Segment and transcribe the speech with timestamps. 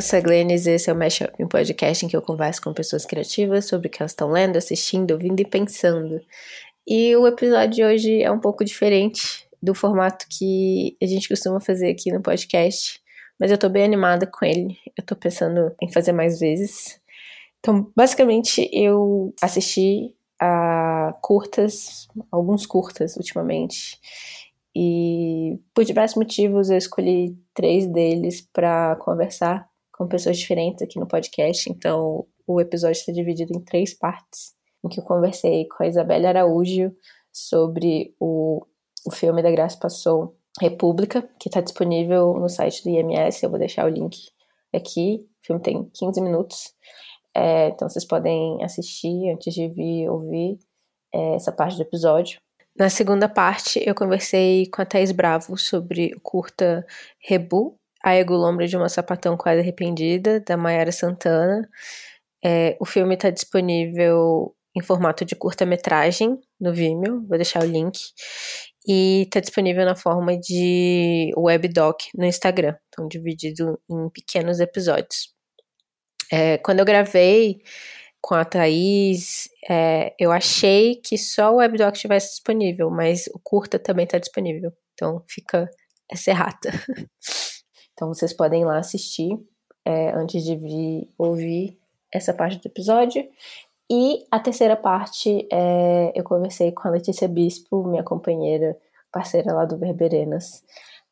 [0.00, 2.62] Eu sou a Glennis e esse é o Mashup, um podcast em que eu converso
[2.62, 6.22] com pessoas criativas sobre o que elas estão lendo, assistindo, ouvindo e pensando.
[6.88, 11.60] E o episódio de hoje é um pouco diferente do formato que a gente costuma
[11.60, 12.98] fazer aqui no podcast,
[13.38, 14.78] mas eu tô bem animada com ele.
[14.96, 16.98] Eu tô pensando em fazer mais vezes.
[17.58, 23.98] Então, basicamente, eu assisti a curtas, alguns curtas ultimamente.
[24.74, 29.69] E por diversos motivos eu escolhi três deles para conversar
[30.00, 31.70] com pessoas diferentes aqui no podcast.
[31.70, 36.26] Então, o episódio está dividido em três partes, em que eu conversei com a Isabelle
[36.26, 36.90] Araújo
[37.30, 38.64] sobre o,
[39.06, 43.42] o filme da Graça Passou, República, que está disponível no site do IMS.
[43.42, 44.16] Eu vou deixar o link
[44.74, 45.28] aqui.
[45.42, 46.72] O filme tem 15 minutos.
[47.36, 50.58] É, então vocês podem assistir antes de vir ouvir
[51.12, 52.40] é, essa parte do episódio.
[52.74, 56.86] Na segunda parte, eu conversei com a Thais Bravo sobre o curta
[57.18, 61.68] Rebu, a Ego Lombra de uma Sapatão Quase Arrependida, da Mayara Santana.
[62.44, 67.98] É, o filme está disponível em formato de curta-metragem no Vimeo, vou deixar o link.
[68.86, 75.34] E está disponível na forma de webdoc no Instagram, então dividido em pequenos episódios.
[76.32, 77.58] É, quando eu gravei
[78.22, 83.78] com a Thaís, é, eu achei que só o webdoc estivesse disponível, mas o curta
[83.78, 84.72] também está disponível.
[84.94, 85.68] Então fica
[86.10, 86.70] essa errata.
[88.00, 89.38] Então vocês podem ir lá assistir
[89.84, 91.78] é, antes de vir ouvir
[92.10, 93.28] essa parte do episódio.
[93.90, 98.74] E a terceira parte, é, eu conversei com a Letícia Bispo, minha companheira,
[99.12, 100.64] parceira lá do Verberenas.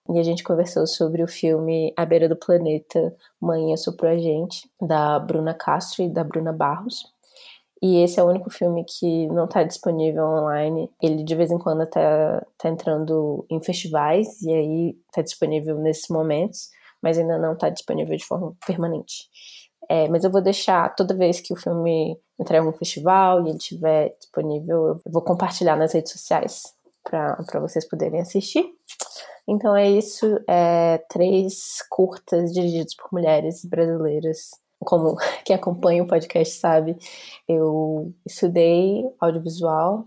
[0.08, 5.18] E a gente conversou sobre o filme A Beira do Planeta, Mãe a Gente, da
[5.18, 7.04] Bruna Castro e da Bruna Barros.
[7.82, 10.90] E esse é o único filme que não está disponível online.
[11.02, 16.08] Ele de vez em quando está tá entrando em festivais e aí está disponível nesses
[16.08, 16.70] momentos
[17.02, 19.28] mas ainda não está disponível de forma permanente.
[19.88, 23.50] É, mas eu vou deixar toda vez que o filme entrar em um festival e
[23.50, 28.64] ele estiver disponível, eu vou compartilhar nas redes sociais para vocês poderem assistir.
[29.48, 34.50] Então é isso, é, três curtas dirigidos por mulheres brasileiras.
[34.80, 36.96] Como quem acompanha o podcast sabe,
[37.48, 40.06] eu estudei audiovisual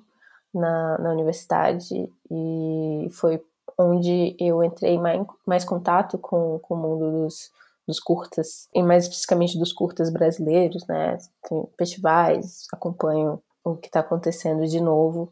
[0.54, 3.44] na, na universidade e foi
[3.82, 7.52] onde eu entrei mais, mais contato com, com o mundo dos,
[7.88, 11.18] dos curtas, e mais especificamente dos curtas brasileiros, né?
[11.48, 15.32] Tem festivais, acompanho o que está acontecendo de novo.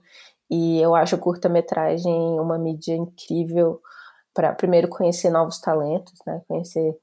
[0.49, 3.81] E eu acho curta-metragem uma mídia incrível
[4.33, 6.41] para, primeiro, conhecer novos talentos, né?
[6.47, 6.97] Conhecer.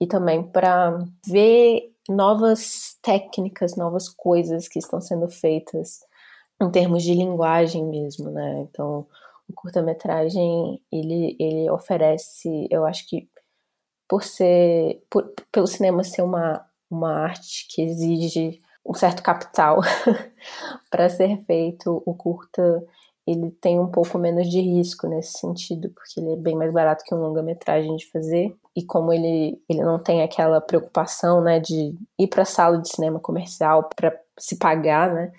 [0.00, 6.00] E também para ver novas técnicas, novas coisas que estão sendo feitas
[6.60, 8.66] em termos de linguagem mesmo, né?
[8.68, 9.06] Então,
[9.48, 13.28] o curta-metragem ele, ele oferece, eu acho que
[14.08, 19.80] por ser, por, pelo cinema ser uma, uma arte que exige um certo capital
[20.90, 22.84] para ser feito, o curta
[23.26, 27.02] ele tem um pouco menos de risco nesse sentido, porque ele é bem mais barato
[27.04, 28.54] que um longa-metragem de fazer.
[28.76, 32.88] E como ele, ele não tem aquela preocupação, né, de ir para a sala de
[32.88, 35.32] cinema comercial para se pagar, né,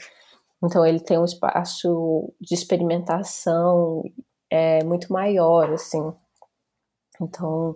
[0.66, 4.03] então ele tem um espaço de experimentação
[4.50, 6.14] é, muito maior, assim.
[7.22, 7.76] Então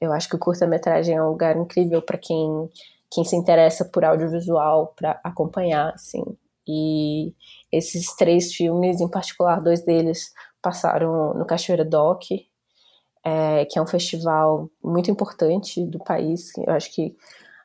[0.00, 2.70] eu acho que o curta-metragem é um lugar incrível para quem,
[3.10, 6.22] quem se interessa por audiovisual, para acompanhar, assim.
[6.68, 7.32] E
[7.70, 12.22] esses três filmes, em particular, dois deles passaram no Cachoeira Doc,
[13.24, 16.56] é, que é um festival muito importante do país.
[16.58, 17.16] Eu acho que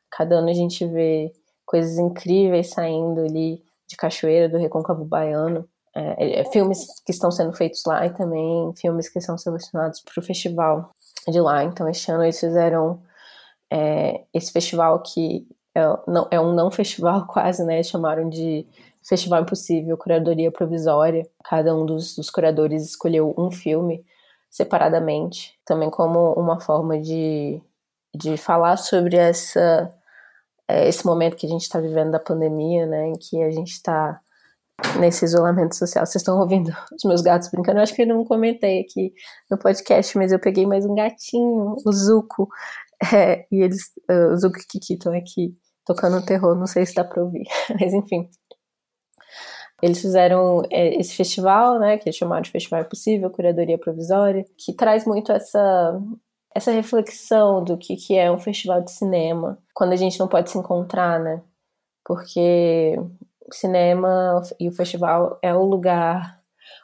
[0.10, 1.32] cada ano a gente vê
[1.66, 5.68] coisas incríveis saindo ali de Cachoeira, do Recôncavo Baiano.
[5.94, 10.00] É, é, é, filmes que estão sendo feitos lá e também filmes que são selecionados
[10.00, 10.90] para o festival
[11.28, 11.64] de lá.
[11.66, 13.02] Então, este ano eles fizeram
[13.70, 17.84] é, esse festival que é, não, é um não festival quase, né?
[17.84, 18.66] Chamaram de
[19.04, 21.28] Festival Impossível, Curadoria Provisória.
[21.44, 24.06] Cada um dos, dos curadores escolheu um filme
[24.50, 27.62] separadamente, também como uma forma de,
[28.16, 29.94] de falar sobre essa
[30.72, 33.72] é, esse momento que a gente está vivendo da pandemia, né, em que a gente
[33.72, 34.20] está
[35.00, 36.06] nesse isolamento social.
[36.06, 37.80] Vocês estão ouvindo os meus gatos brincando?
[37.80, 39.14] Eu acho que eu não comentei aqui
[39.50, 42.48] no podcast, mas eu peguei mais um gatinho, o Zuko,
[43.14, 46.94] é, e eles, uh, o Zuko e Kiki estão aqui tocando terror, não sei se
[46.94, 47.44] dá para ouvir,
[47.80, 48.30] mas enfim.
[49.82, 54.74] Eles fizeram é, esse festival, né, que é chamado de Festival Impossível, Curadoria Provisória, que
[54.74, 56.00] traz muito essa
[56.54, 60.52] essa reflexão do que, que é um festival de cinema, quando a gente não pode
[60.52, 61.42] se encontrar, né?
[62.04, 62.96] Porque
[63.48, 66.42] o cinema e o festival é o lugar,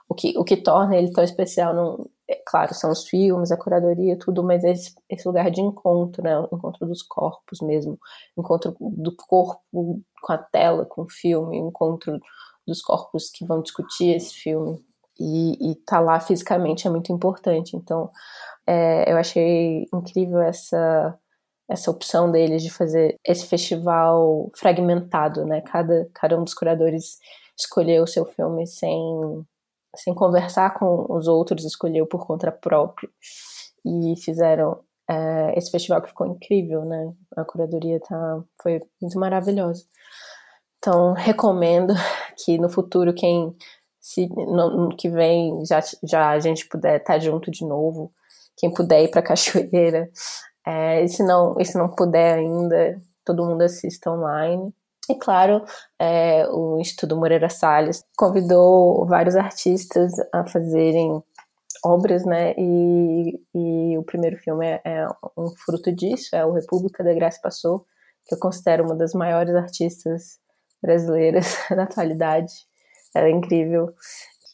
[0.10, 3.58] o que, o que torna ele tão especial não, é, claro, são os filmes, a
[3.58, 6.38] curadoria, tudo, mas esse, esse lugar de encontro, né?
[6.40, 8.00] O encontro dos corpos mesmo,
[8.38, 12.20] encontro do corpo com a tela, com o filme, encontro
[12.66, 14.80] dos corpos que vão discutir esse filme.
[15.19, 17.75] E, e tá lá fisicamente é muito importante.
[17.75, 18.10] Então,
[18.66, 21.18] é, eu achei incrível essa
[21.69, 25.62] essa opção deles de fazer esse festival fragmentado, né?
[25.62, 27.18] Cada, cada um dos curadores
[27.60, 29.46] escolheu o seu filme sem,
[29.96, 33.10] sem conversar com os outros, escolheu por conta própria.
[33.86, 34.80] E fizeram
[35.10, 37.13] é, esse festival que ficou incrível, né?
[37.36, 39.84] A curadoria tá, foi muito maravilhosa.
[40.78, 41.94] Então, recomendo
[42.46, 43.56] que no futuro, quem
[44.00, 48.12] se no, no que vem já, já a gente puder estar tá junto de novo,
[48.58, 50.10] quem puder ir para Cachoeira,
[50.66, 54.74] é, e, se não, e se não puder ainda, todo mundo assista online.
[55.10, 55.64] E claro,
[55.98, 61.24] é, o Instituto Moreira Salles convidou vários artistas a fazerem
[61.84, 62.54] obras, né?
[62.58, 65.08] E, e o primeiro filme é, é,
[65.38, 67.86] um fruto disso, é o República da Graça Passou,
[68.26, 70.40] que eu considero uma das maiores artistas
[70.82, 72.54] brasileiras da atualidade.
[73.15, 73.94] Ela é incrível.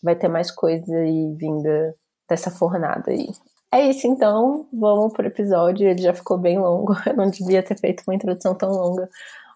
[0.01, 1.95] Vai ter mais coisa aí vinda
[2.29, 3.27] dessa fornada aí.
[3.73, 4.67] É isso, então.
[4.71, 5.87] Vamos pro episódio.
[5.87, 6.93] Ele já ficou bem longo.
[7.07, 9.09] Eu não devia ter feito uma introdução tão longa.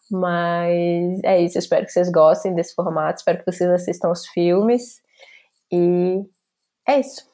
[0.09, 1.57] Mas é isso.
[1.57, 3.19] Eu espero que vocês gostem desse formato.
[3.19, 5.01] Espero que vocês assistam os filmes.
[5.71, 6.23] E
[6.87, 7.27] é isso.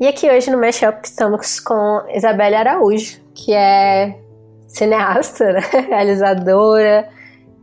[0.00, 4.16] E aqui hoje no Mashup estamos com Isabelle Araújo, que é
[4.68, 5.60] cineasta, né?
[5.88, 7.08] realizadora,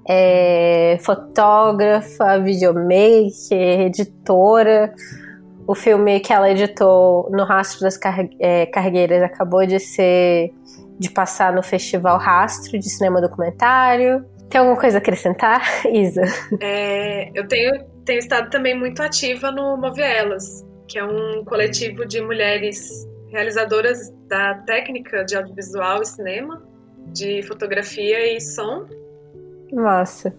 [0.08, 4.94] é fotógrafa, videomaker, editora.
[5.68, 10.52] O filme que ela editou no Rastro das Car é, Cargueiras acabou de ser
[11.00, 14.26] de passar no Festival Rastro de Cinema Documentário.
[14.50, 15.62] Tem alguma coisa a acrescentar,
[15.92, 16.22] Isa?
[16.62, 22.06] É, eu tenho, tenho estado também muito ativa no Move Elas, que é um coletivo
[22.06, 26.64] de mulheres realizadoras da técnica de audiovisual e cinema,
[27.16, 28.86] de fotografia e som,
[29.72, 30.34] Massa.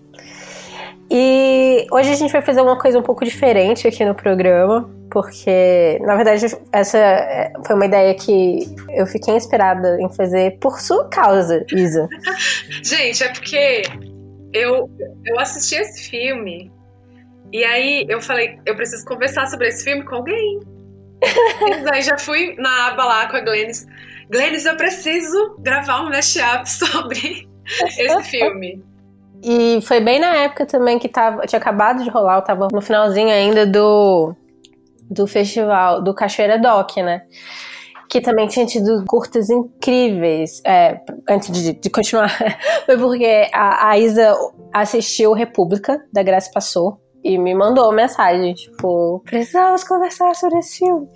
[1.10, 5.98] E hoje a gente vai fazer uma coisa um pouco diferente aqui no programa, porque,
[6.00, 6.98] na verdade, essa
[7.64, 12.08] foi uma ideia que eu fiquei inspirada em fazer por sua causa, Isa.
[12.82, 13.82] gente, é porque
[14.52, 14.90] eu,
[15.24, 16.72] eu assisti esse filme
[17.52, 20.60] e aí eu falei, eu preciso conversar sobre esse filme com alguém.
[21.22, 23.86] e aí já fui na aba lá com a Glennis.
[24.30, 27.48] Glennis, eu preciso gravar um mashup sobre
[27.98, 28.84] esse filme.
[29.42, 32.80] E foi bem na época também que tava, tinha acabado de rolar, eu tava no
[32.80, 34.34] finalzinho ainda do,
[35.10, 37.22] do festival, do Cachoeira Doc, né?
[38.08, 40.62] Que também tinha tido curtas incríveis.
[40.64, 42.30] É, antes de, de continuar,
[42.86, 44.34] foi porque a, a Isa
[44.72, 51.08] assistiu República, da Graça Passou, e me mandou mensagem, tipo, precisamos conversar sobre esse filme.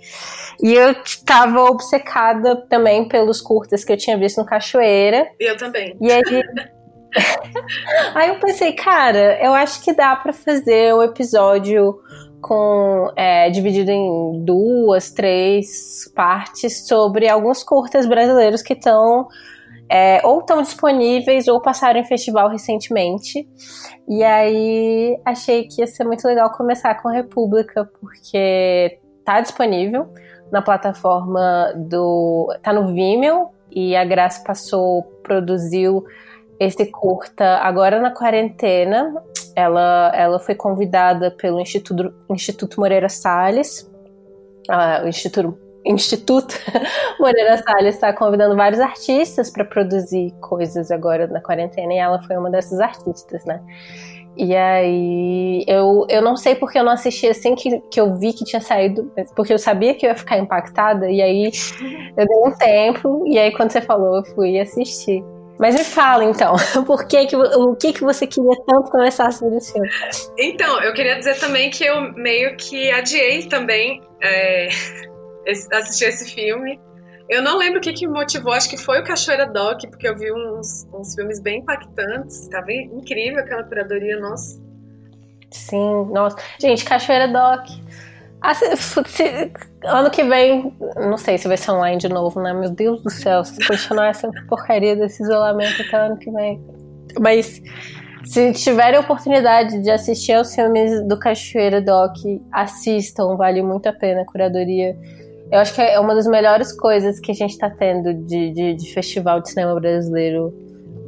[0.61, 0.93] E eu
[1.25, 5.29] tava obcecada também pelos curtas que eu tinha visto no Cachoeira.
[5.39, 5.95] Eu também.
[6.01, 6.21] E aí
[8.15, 11.99] Aí eu pensei, cara, eu acho que dá para fazer um episódio
[12.41, 19.27] com é, dividido em duas, três partes sobre alguns curtas brasileiros que estão
[19.91, 23.45] é, ou estão disponíveis ou passaram em festival recentemente.
[24.07, 30.07] E aí achei que ia ser muito legal começar com República, porque tá disponível
[30.49, 32.55] na plataforma do.
[32.63, 36.05] tá no Vimeo e a Graça passou, produziu
[36.57, 39.21] esse curta agora na quarentena.
[39.53, 43.81] Ela, ela foi convidada pelo Instituto, Instituto Moreira Salles,
[44.69, 46.55] uh, o Instituto, Instituto
[47.19, 52.37] Moreira Salles está convidando vários artistas para produzir coisas agora na quarentena e ela foi
[52.37, 53.61] uma dessas artistas, né?
[54.37, 58.31] E aí, eu, eu não sei porque eu não assisti assim que, que eu vi
[58.31, 61.51] que tinha saído, porque eu sabia que eu ia ficar impactada, e aí
[62.17, 65.21] eu dei um tempo, e aí quando você falou, eu fui assistir.
[65.59, 66.55] Mas me fala então,
[66.87, 69.89] por que que, o que que você queria tanto começar a sobre esse filme?
[70.39, 74.69] Então, eu queria dizer também que eu meio que adiei também é,
[75.47, 76.79] assistir esse filme.
[77.29, 80.17] Eu não lembro o que, que motivou, acho que foi o Cachoeira Doc, porque eu
[80.17, 82.47] vi uns, uns filmes bem impactantes.
[82.49, 84.61] Tava incrível aquela curadoria, nossa.
[85.49, 86.37] Sim, nossa.
[86.59, 87.67] Gente, Cachoeira Doc
[88.53, 89.51] se, se,
[89.85, 92.53] ano que vem, não sei se vai ser online de novo, né?
[92.53, 96.59] Meu Deus do céu, se continuar essa porcaria desse isolamento até ano que vem.
[97.19, 97.61] Mas
[98.25, 102.15] se tiverem oportunidade de assistir aos filmes do Cachoeira Doc,
[102.51, 104.97] assistam, vale muito a pena a curadoria.
[105.51, 108.73] Eu acho que é uma das melhores coisas que a gente está tendo de, de,
[108.73, 110.53] de festival de cinema brasileiro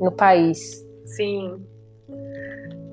[0.02, 0.86] no país.
[1.06, 1.66] Sim.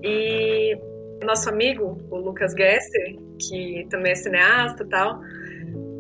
[0.03, 0.79] E
[1.25, 5.21] nosso amigo, o Lucas Gesser, que também é cineasta e tal,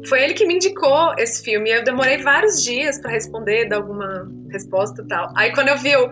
[0.07, 1.71] foi ele que me indicou esse filme.
[1.71, 5.33] Eu demorei vários dias para responder, dar alguma resposta e tal.
[5.37, 6.11] Aí quando eu vi, eu,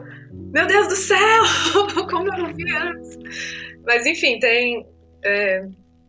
[0.52, 1.42] meu Deus do céu,
[2.10, 3.18] como eu não vi antes.
[3.86, 4.86] Mas enfim, tem.
[5.24, 5.64] É,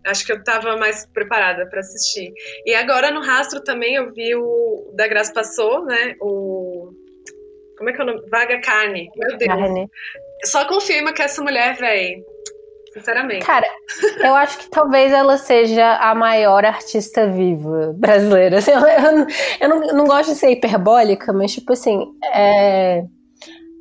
[0.10, 2.32] acho que eu estava mais preparada para assistir.
[2.66, 6.16] E agora no rastro também eu vi o da Graça Passou, né?
[6.22, 6.92] O.
[7.78, 8.30] Como é que é o nome?
[8.30, 9.10] Vaga Carne.
[9.16, 9.54] Meu Deus.
[9.54, 9.88] Carne.
[10.46, 12.24] Só confirma que essa mulher, velho
[12.94, 13.46] sinceramente.
[13.46, 13.68] Cara,
[14.20, 18.58] eu acho que talvez ela seja a maior artista viva brasileira.
[18.58, 19.28] Assim, eu, eu,
[19.62, 23.04] eu não, não, gosto de ser hiperbólica, mas, tipo assim, é.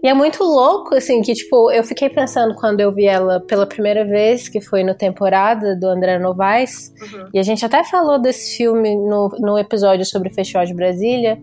[0.02, 3.67] E é muito louco, assim, que, tipo, eu fiquei pensando quando eu vi ela pela
[3.67, 7.28] primeira vez, que foi no temporada do André Novaes, uhum.
[7.35, 11.37] e a gente até falou desse filme no, no episódio sobre o Festival de Brasília,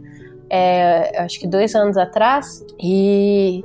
[0.50, 3.62] é, acho que dois anos atrás, e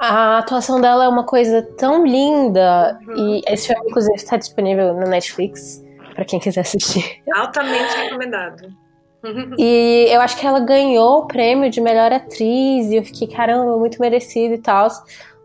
[0.00, 2.98] a atuação dela é uma coisa tão linda.
[3.06, 3.38] Uhum.
[3.38, 5.84] E esse filme, inclusive, está disponível no Netflix,
[6.14, 7.22] para quem quiser assistir.
[7.34, 8.83] Altamente recomendado.
[9.58, 13.76] E eu acho que ela ganhou o prêmio de melhor atriz, e eu fiquei, caramba,
[13.78, 14.88] muito merecido e tal.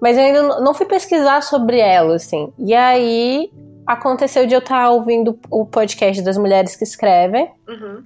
[0.02, 2.52] Mas eu ainda não fui pesquisar sobre ela, assim.
[2.58, 3.52] E aí
[3.86, 7.52] aconteceu de eu estar tá ouvindo o podcast das mulheres que escrevem.
[7.68, 8.04] Uhum.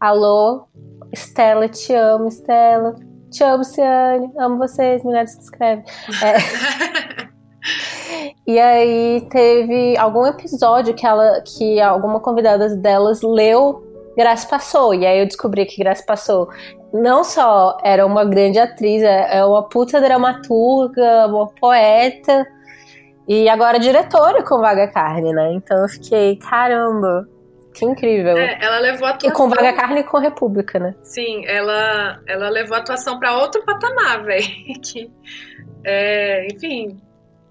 [0.00, 0.66] Alô,
[1.12, 2.94] Estela, te amo, Estela.
[3.30, 4.30] Te amo, Ciane.
[4.38, 5.84] Amo vocês, mulheres que escrevem.
[6.22, 7.28] É.
[8.46, 14.94] e aí teve algum episódio que ela, que alguma convidada delas leu Graça Passou.
[14.94, 16.48] E aí eu descobri que Graça Passou
[16.92, 22.46] não só era uma grande atriz, é, é uma puta dramaturga, uma poeta.
[23.26, 25.52] E agora diretora com Vaga Carne, né?
[25.54, 27.26] Então eu fiquei, caramba,
[27.74, 28.36] que incrível.
[28.38, 29.30] É, ela levou a atuação...
[29.30, 30.94] E com Vaga Carne e com República, né?
[31.02, 34.46] Sim, ela, ela levou a atuação para outro patamar, velho.
[34.80, 35.10] Que,
[35.84, 37.00] é, enfim,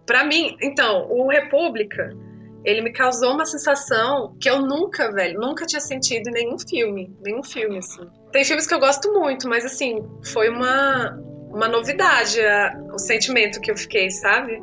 [0.05, 2.15] para mim, então, o República,
[2.63, 7.15] ele me causou uma sensação que eu nunca, velho, nunca tinha sentido em nenhum filme,
[7.22, 8.08] nenhum filme, assim.
[8.32, 13.60] Tem filmes que eu gosto muito, mas, assim, foi uma, uma novidade a, o sentimento
[13.60, 14.62] que eu fiquei, sabe?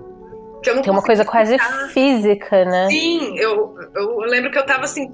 [0.62, 1.56] Que eu não Tem uma coisa quase
[1.92, 2.88] física, né?
[2.88, 5.12] Sim, eu, eu lembro que eu tava assim,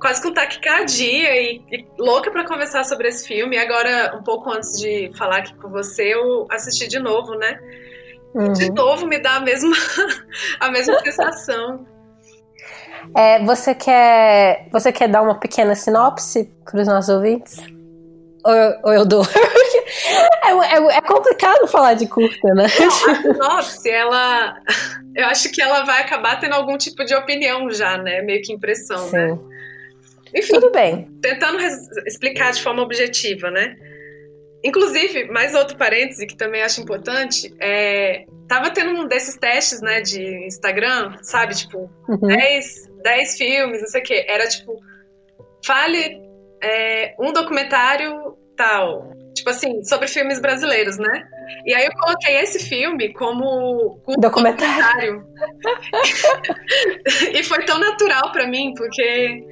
[0.00, 3.56] quase com taquicardia e, e louca para conversar sobre esse filme.
[3.56, 7.58] E agora, um pouco antes de falar aqui com você, eu assisti de novo, né?
[8.34, 8.52] Uhum.
[8.52, 9.74] De novo me dá a mesma,
[10.60, 11.86] a mesma sensação.
[13.16, 17.56] É, você quer você quer dar uma pequena sinopse para os nossos ouvintes?
[18.44, 19.22] Ou eu, ou eu dou?
[20.44, 22.66] é, é, é, complicado falar de curta, né?
[23.38, 24.56] Não, a sinopse, ela.
[25.14, 28.22] Eu acho que ela vai acabar tendo algum tipo de opinião já, né?
[28.22, 29.16] Meio que impressão, Sim.
[29.16, 29.38] né?
[30.34, 31.10] Enfim, tudo bem.
[31.22, 31.58] Tentando
[32.06, 33.76] explicar de forma objetiva, né?
[34.62, 40.00] Inclusive, mais outro parêntese que também acho importante, é, tava tendo um desses testes, né,
[40.00, 42.18] de Instagram, sabe, tipo, uhum.
[42.18, 44.24] 10, 10 filmes, não sei o quê.
[44.28, 44.76] Era tipo,
[45.64, 46.20] fale
[46.62, 51.28] é, um documentário tal, tipo assim, sobre filmes brasileiros, né?
[51.64, 55.24] E aí eu coloquei esse filme como, documentário.
[57.32, 59.44] e foi tão natural para mim, porque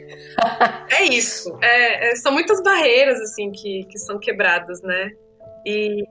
[0.91, 1.57] é isso.
[1.63, 5.11] É, é, são muitas barreiras, assim, que, que são quebradas, né?
[5.65, 6.05] E,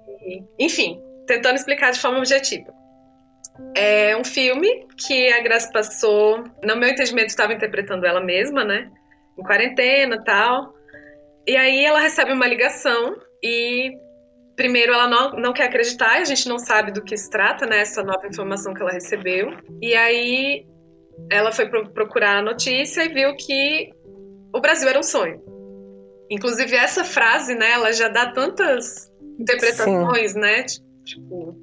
[0.58, 2.75] enfim, tentando explicar de forma objetiva.
[3.76, 8.92] É um filme que a Graça passou, no meu entendimento, estava interpretando ela mesma, né?
[9.38, 10.74] Em quarentena tal.
[11.48, 13.92] E aí ela recebe uma ligação e
[14.56, 17.80] primeiro ela não, não quer acreditar, a gente não sabe do que se trata, né?
[17.80, 19.52] Essa nova informação que ela recebeu.
[19.82, 20.66] E aí
[21.30, 23.90] ela foi procurar a notícia e viu que
[24.54, 25.42] o Brasil era um sonho.
[26.30, 27.72] Inclusive essa frase, né?
[27.72, 30.40] Ela já dá tantas interpretações, Sim.
[30.40, 30.64] né?
[31.06, 31.56] Tipo,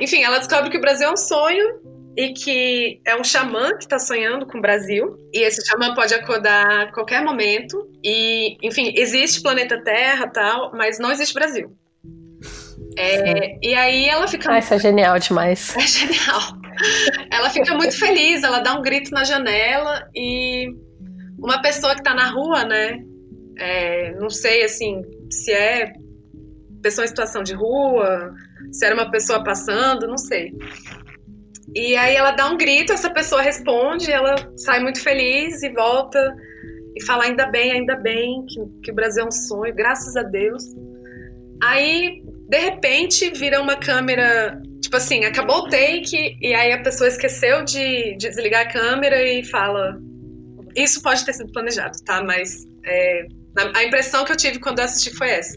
[0.00, 1.80] enfim, ela descobre que o Brasil é um sonho
[2.16, 5.16] e que é um xamã que está sonhando com o Brasil.
[5.32, 7.90] E esse xamã pode acordar a qualquer momento.
[8.04, 11.74] E, enfim, existe planeta Terra tal, mas não existe Brasil.
[12.98, 14.52] É, e aí ela fica.
[14.52, 15.74] Ah, isso é genial demais.
[15.76, 16.40] É genial.
[17.30, 20.68] ela fica muito feliz, ela dá um grito na janela e
[21.38, 22.98] uma pessoa que tá na rua, né?
[23.58, 25.92] É, não sei assim se é
[26.82, 28.34] pessoa em situação de rua,
[28.70, 30.52] se era uma pessoa passando, não sei.
[31.74, 36.34] E aí ela dá um grito, essa pessoa responde, ela sai muito feliz e volta
[36.94, 40.22] e fala ainda bem, ainda bem que, que o Brasil é um sonho, graças a
[40.22, 40.62] Deus.
[41.62, 47.08] Aí de repente vira uma câmera, tipo assim, acabou o take e aí a pessoa
[47.08, 49.98] esqueceu de, de desligar a câmera e fala.
[50.76, 52.22] Isso pode ter sido planejado, tá?
[52.22, 53.26] Mas é,
[53.74, 55.56] a impressão que eu tive quando eu assisti foi essa.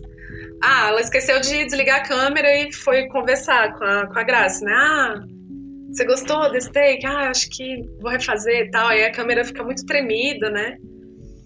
[0.64, 4.64] Ah, ela esqueceu de desligar a câmera e foi conversar com a, com a Graça,
[4.66, 4.74] né?
[4.74, 5.24] Ah,
[5.92, 7.06] você gostou desse take?
[7.06, 8.88] Ah, acho que vou refazer e tal.
[8.88, 10.78] Aí a câmera fica muito tremida, né?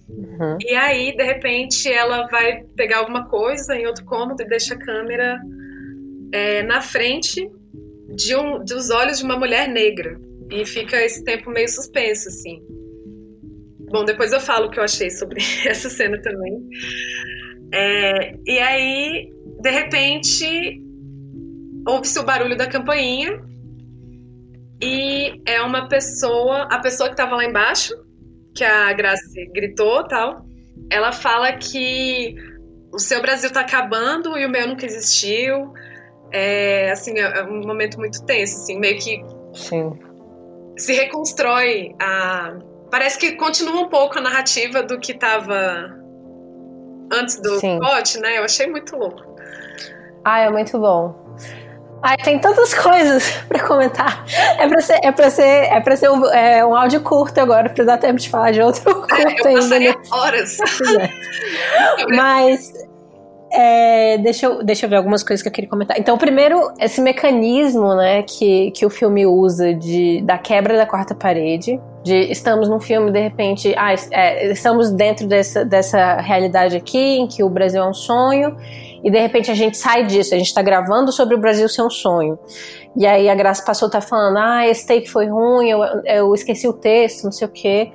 [0.10, 0.58] Uhum.
[0.62, 4.80] E aí, de repente, ela vai pegar alguma coisa em outro cômodo e deixa a
[4.80, 5.40] câmera
[6.32, 7.50] é, na frente
[8.16, 10.20] de um, dos olhos de uma mulher negra.
[10.52, 12.60] E fica esse tempo meio suspenso, assim.
[13.92, 16.60] Bom, depois eu falo o que eu achei sobre essa cena também.
[17.72, 19.30] É, e aí,
[19.62, 20.82] de repente,
[21.88, 23.42] ouve-se o barulho da campainha
[24.82, 27.94] e é uma pessoa, a pessoa que estava lá embaixo,
[28.56, 30.46] que a Grace gritou tal,
[30.90, 32.36] ela fala que
[32.92, 35.74] o seu Brasil está acabando e o meu nunca existiu.
[36.32, 39.22] É, assim, é um momento muito tenso, assim, meio que
[39.54, 39.92] Sim.
[40.78, 42.58] se reconstrói a...
[42.90, 45.99] Parece que continua um pouco a narrativa do que estava
[47.12, 47.80] antes do Sim.
[47.80, 48.38] plot, né?
[48.38, 49.24] Eu achei muito louco.
[50.24, 51.16] Ah, é muito bom.
[52.02, 54.26] Ai, tem tantas coisas para comentar.
[54.58, 57.70] É para ser, é para ser, é para ser um, é, um áudio curto agora,
[57.70, 59.16] para dar tempo de falar de outro curto
[59.48, 59.80] é, eu ainda.
[59.80, 59.96] Né?
[60.12, 60.58] horas.
[62.16, 62.72] Mas
[63.52, 65.98] é, deixa, eu, deixa eu ver algumas coisas que eu queria comentar.
[66.00, 71.16] Então, primeiro, esse mecanismo né, que, que o filme usa de, da quebra da quarta
[71.16, 77.18] parede, de estamos num filme, de repente, ah, é, estamos dentro dessa, dessa realidade aqui,
[77.18, 78.56] em que o Brasil é um sonho,
[79.04, 81.82] e de repente a gente sai disso, a gente tá gravando sobre o Brasil ser
[81.82, 82.38] um sonho.
[82.96, 86.68] E aí a Graça passou tá falando, ah, esse take foi ruim, eu, eu esqueci
[86.68, 87.92] o texto, não sei o quê.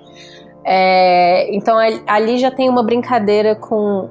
[0.64, 4.08] É, então ali já tem uma brincadeira com.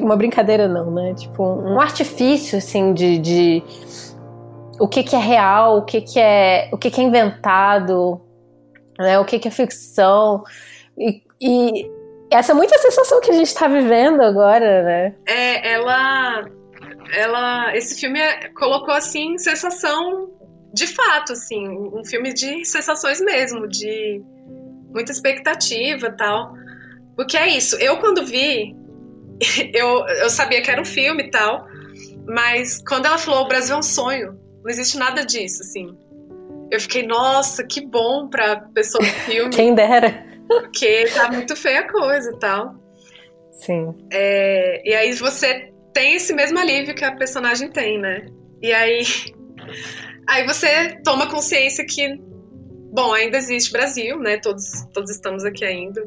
[0.00, 1.14] Uma brincadeira não, né?
[1.14, 3.62] Tipo, um artifício, assim, de, de
[4.78, 8.20] o que, que é real, o que, que é o que, que é inventado,
[8.98, 9.18] né?
[9.18, 10.42] O que, que é ficção.
[10.98, 11.90] E, e
[12.30, 15.14] essa é muita sensação que a gente está vivendo agora, né?
[15.26, 16.44] É, ela.
[17.16, 17.76] Ela.
[17.76, 18.20] Esse filme
[18.54, 20.30] colocou, assim, sensação
[20.72, 21.68] de fato, assim.
[21.68, 24.20] Um filme de sensações mesmo, de
[24.92, 26.54] muita expectativa tal.
[27.16, 27.76] Porque é isso.
[27.76, 28.76] Eu, quando vi,
[29.74, 31.66] eu, eu sabia que era um filme e tal.
[32.26, 35.96] Mas quando ela falou o Brasil é um sonho, não existe nada disso, assim.
[36.70, 39.50] Eu fiquei, nossa, que bom pra pessoa do filme.
[39.50, 40.24] Quem dera.
[40.48, 42.74] Porque tá muito feia a coisa e tal.
[43.52, 43.94] Sim.
[44.10, 48.26] É, e aí você tem esse mesmo alívio que a personagem tem, né?
[48.60, 49.02] E aí.
[50.26, 52.18] Aí você toma consciência que,
[52.90, 54.38] bom, ainda existe Brasil, né?
[54.38, 56.02] Todos, todos estamos aqui ainda.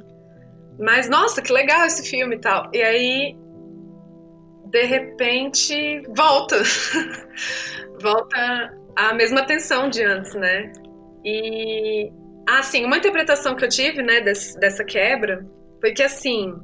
[0.79, 2.69] Mas, nossa, que legal esse filme e tal.
[2.73, 3.35] E aí,
[4.65, 6.61] de repente, volta.
[8.01, 10.71] volta a mesma tensão de antes, né?
[11.23, 12.11] E
[12.47, 15.45] ah, sim, uma interpretação que eu tive, né, desse, dessa quebra
[15.81, 16.55] foi que, assim,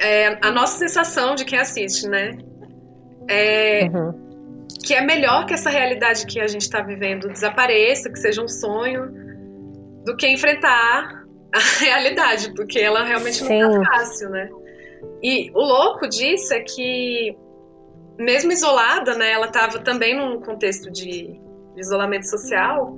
[0.00, 2.38] é, a nossa sensação de quem assiste, né,
[3.28, 4.66] é uhum.
[4.84, 8.46] que é melhor que essa realidade que a gente está vivendo desapareça, que seja um
[8.46, 9.10] sonho,
[10.04, 11.21] do que enfrentar
[11.54, 13.60] a realidade, porque ela realmente sim.
[13.60, 14.48] não tá fácil, né.
[15.22, 17.36] E o louco disso é que,
[18.18, 21.40] mesmo isolada, né, ela estava também num contexto de,
[21.74, 22.96] de isolamento social,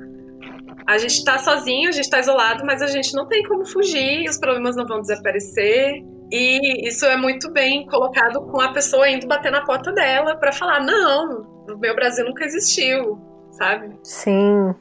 [0.86, 4.28] a gente está sozinho, a gente está isolado, mas a gente não tem como fugir,
[4.28, 6.04] os problemas não vão desaparecer.
[6.30, 10.52] E isso é muito bem colocado com a pessoa indo bater na porta dela para
[10.52, 13.18] falar: não, o meu Brasil nunca existiu,
[13.52, 13.96] sabe?
[14.02, 14.74] Sim.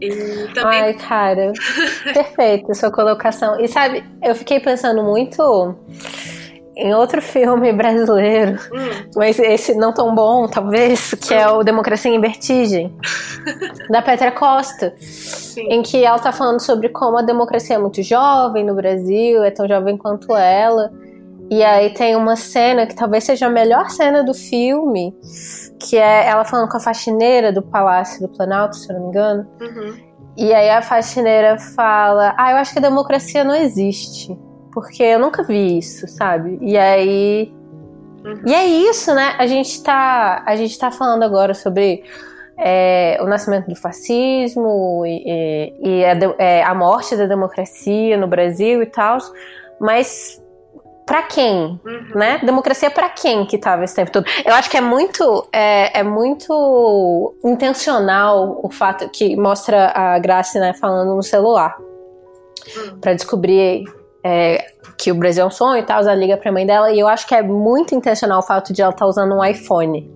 [0.00, 0.08] E
[0.54, 0.80] também...
[0.80, 1.52] Ai, cara,
[2.12, 3.60] perfeito sua colocação.
[3.60, 5.76] E sabe, eu fiquei pensando muito
[6.76, 9.10] em outro filme brasileiro, hum.
[9.14, 11.38] mas esse não tão bom, talvez, que hum.
[11.38, 12.96] é o Democracia em Vertigem,
[13.88, 15.68] da Petra Costa, Sim.
[15.70, 19.50] em que ela tá falando sobre como a democracia é muito jovem no Brasil, é
[19.50, 20.92] tão jovem quanto ela.
[21.54, 25.14] E aí tem uma cena que talvez seja a melhor cena do filme,
[25.78, 29.08] que é ela falando com a faxineira do Palácio do Planalto, se eu não me
[29.08, 29.46] engano.
[29.60, 29.96] Uhum.
[30.36, 34.36] E aí a faxineira fala: Ah, eu acho que a democracia não existe
[34.74, 36.58] porque eu nunca vi isso, sabe?
[36.60, 37.54] E aí.
[38.24, 38.42] Uhum.
[38.44, 39.36] E é isso, né?
[39.38, 42.02] A gente tá, a gente tá falando agora sobre
[42.58, 48.82] é, o nascimento do fascismo e, e a, é, a, morte da democracia no Brasil
[48.82, 49.18] e tal,
[49.78, 50.42] mas
[51.06, 52.06] para quem, uhum.
[52.14, 52.40] né?
[52.42, 54.26] Democracia para quem que tava esse tempo todo?
[54.44, 60.58] Eu acho que é muito, é, é muito intencional o fato que mostra a Grace,
[60.58, 61.76] né, falando no celular
[62.76, 62.98] uhum.
[63.00, 63.84] para descobrir
[64.24, 64.64] é,
[64.96, 67.06] que o Brasil é um sonho e tal, ela liga pra mãe dela, e eu
[67.06, 70.10] acho que é muito intencional o fato de ela estar tá usando um iPhone.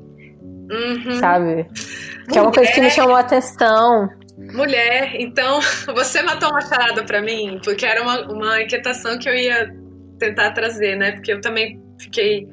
[0.70, 1.18] Uhum.
[1.18, 1.64] Sabe?
[1.64, 2.38] Que Mulher.
[2.38, 4.08] é uma coisa que me chamou a atenção.
[4.54, 5.60] Mulher, então
[5.94, 9.70] você matou uma charada pra mim, porque era uma, uma inquietação que eu ia
[10.18, 11.12] tentar trazer, né?
[11.12, 12.48] Porque eu também fiquei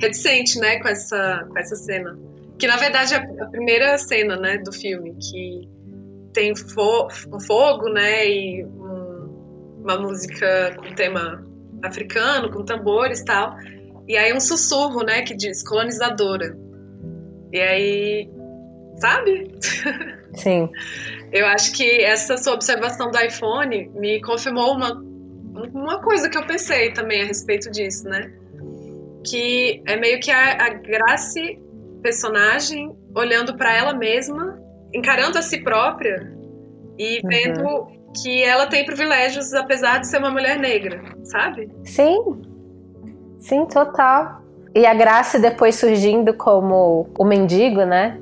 [0.00, 2.18] reticente, né, com essa, com essa cena.
[2.58, 5.68] Que na verdade é a primeira cena, né, do filme, que
[6.32, 8.28] tem fo um fogo, né?
[8.28, 11.46] E um, uma música com tema
[11.82, 13.56] africano, com tambores e tal.
[14.08, 16.56] E aí um sussurro, né, que diz colonizadora.
[17.52, 18.30] E aí,
[18.98, 19.52] sabe?
[20.34, 20.68] Sim.
[21.32, 25.02] Eu acho que essa sua observação do iPhone me confirmou uma,
[25.74, 28.32] uma coisa que eu pensei também a respeito disso, né?
[29.24, 31.58] Que é meio que a, a Grace
[32.02, 34.58] personagem olhando para ela mesma,
[34.94, 36.32] encarando a si própria
[36.98, 37.28] e uhum.
[37.28, 37.86] vendo
[38.22, 41.70] que ela tem privilégios apesar de ser uma mulher negra, sabe?
[41.84, 42.42] Sim.
[43.38, 44.42] Sim, total.
[44.74, 48.18] E a Grace depois surgindo como o mendigo, né?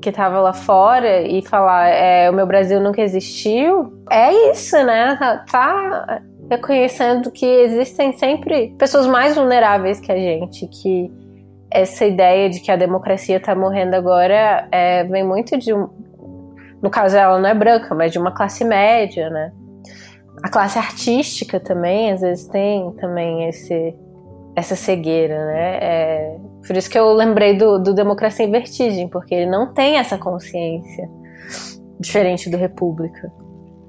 [0.00, 3.92] Que tava lá fora e falar: é, o meu Brasil nunca existiu.
[4.10, 5.16] É isso, né?
[5.50, 11.10] Tá reconhecendo que existem sempre pessoas mais vulneráveis que a gente, que
[11.70, 15.88] essa ideia de que a democracia está morrendo agora é, vem muito de um.
[16.82, 19.52] No caso, ela não é branca, mas de uma classe média, né?
[20.42, 23.94] A classe artística também, às vezes, tem também esse,
[24.54, 25.78] essa cegueira, né?
[25.82, 29.96] É, por isso que eu lembrei do, do Democracia em Vertigem, porque ele não tem
[29.96, 31.08] essa consciência,
[31.98, 33.32] diferente do República.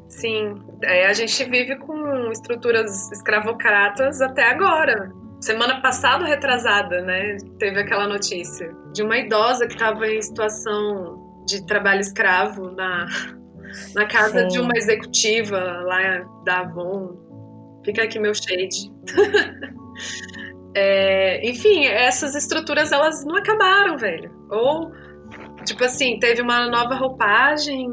[0.08, 5.12] Sim, é, a gente vive com estruturas escravocratas até agora.
[5.40, 7.38] Semana passada, retrasada, né?
[7.60, 13.06] Teve aquela notícia de uma idosa que estava em situação de trabalho escravo na,
[13.96, 14.48] na casa Sim.
[14.48, 17.82] de uma executiva lá da Avon.
[17.86, 18.92] Fica aqui meu shade.
[20.76, 24.32] é, enfim, essas estruturas elas não acabaram, velho.
[24.50, 24.92] Ou,
[25.66, 27.88] tipo assim, teve uma nova roupagem,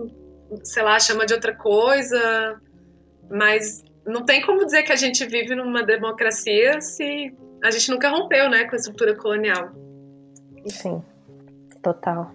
[0.65, 2.61] sei lá, chama de outra coisa,
[3.31, 8.09] mas não tem como dizer que a gente vive numa democracia se a gente nunca
[8.09, 9.71] rompeu, né, com a estrutura colonial.
[10.67, 11.03] Sim,
[11.83, 12.31] total.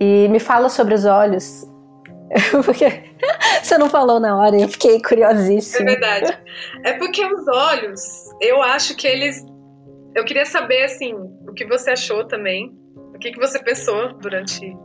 [0.00, 1.64] E me fala sobre os olhos,
[2.64, 3.04] porque
[3.62, 5.90] você não falou na hora e eu fiquei curiosíssima.
[5.90, 6.38] É verdade.
[6.84, 8.00] É porque os olhos,
[8.40, 9.44] eu acho que eles.
[10.14, 12.76] Eu queria saber, assim, o que você achou também,
[13.14, 14.76] o que, que você pensou durante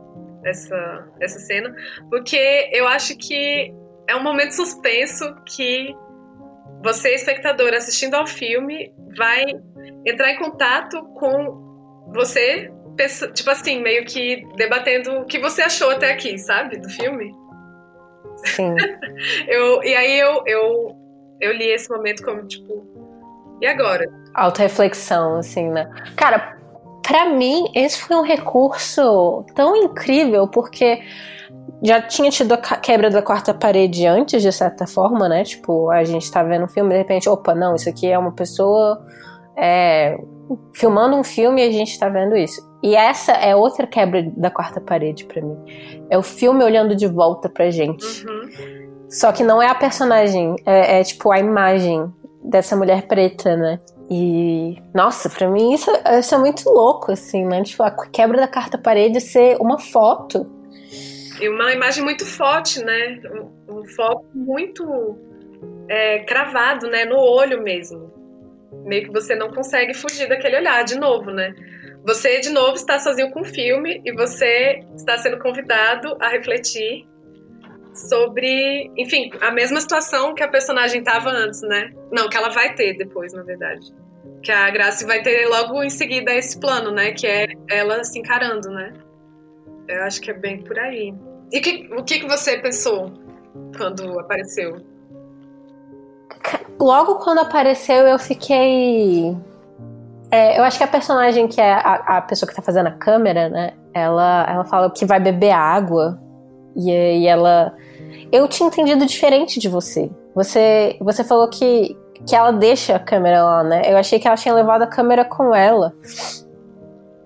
[0.44, 1.74] essa, essa cena,
[2.10, 3.74] porque eu acho que
[4.08, 5.94] é um momento suspenso que
[6.82, 9.44] você, espectador, assistindo ao filme, vai
[10.04, 12.70] entrar em contato com você,
[13.34, 16.78] tipo assim, meio que debatendo o que você achou até aqui, sabe?
[16.78, 17.32] Do filme.
[18.44, 18.74] Sim.
[19.48, 20.96] eu, e aí eu, eu,
[21.40, 22.86] eu li esse momento como, tipo,
[23.60, 24.04] e agora?
[24.34, 25.90] Auto-reflexão, assim, né?
[26.16, 26.58] Cara,
[27.02, 31.02] para mim, esse foi um recurso tão incrível, porque
[31.84, 35.44] já tinha tido a quebra da quarta parede antes, de certa forma, né?
[35.44, 38.18] Tipo, a gente tá vendo um filme e de repente, opa, não, isso aqui é
[38.18, 39.04] uma pessoa
[39.54, 40.16] é,
[40.72, 42.66] filmando um filme e a gente tá vendo isso.
[42.82, 45.58] E essa é outra quebra da quarta parede para mim.
[46.08, 48.26] É o filme olhando de volta pra gente.
[48.26, 49.04] Uhum.
[49.10, 52.10] Só que não é a personagem, é, é tipo a imagem
[52.42, 53.78] dessa mulher preta, né?
[54.10, 57.62] E, nossa, pra mim isso, isso é muito louco, assim, né?
[57.62, 60.53] Tipo, a quebra da quarta parede ser uma foto
[61.40, 63.20] e uma imagem muito forte, né?
[63.68, 65.18] Um, um foco muito
[65.88, 67.04] é, cravado, né?
[67.04, 68.12] No olho mesmo.
[68.84, 71.54] Meio que você não consegue fugir daquele olhar de novo, né?
[72.06, 77.06] Você, de novo, está sozinho com o filme e você está sendo convidado a refletir
[77.94, 81.90] sobre, enfim, a mesma situação que a personagem estava antes, né?
[82.12, 83.94] Não, que ela vai ter depois, na verdade.
[84.42, 87.12] Que a Grace vai ter logo em seguida esse plano, né?
[87.12, 88.92] Que é ela se encarando, né?
[89.88, 91.14] Eu acho que é bem por aí.
[91.52, 93.12] E que, o que, que você pensou
[93.76, 94.76] quando apareceu?
[96.80, 99.36] Logo quando apareceu, eu fiquei.
[100.30, 102.92] É, eu acho que a personagem que é a, a, pessoa que tá fazendo a
[102.92, 103.74] câmera, né?
[103.92, 106.20] Ela, ela fala que vai beber água.
[106.74, 107.74] E, e ela.
[108.32, 110.10] Eu tinha entendido diferente de você.
[110.34, 113.82] Você, você falou que, que ela deixa a câmera lá, né?
[113.86, 115.94] Eu achei que ela tinha levado a câmera com ela.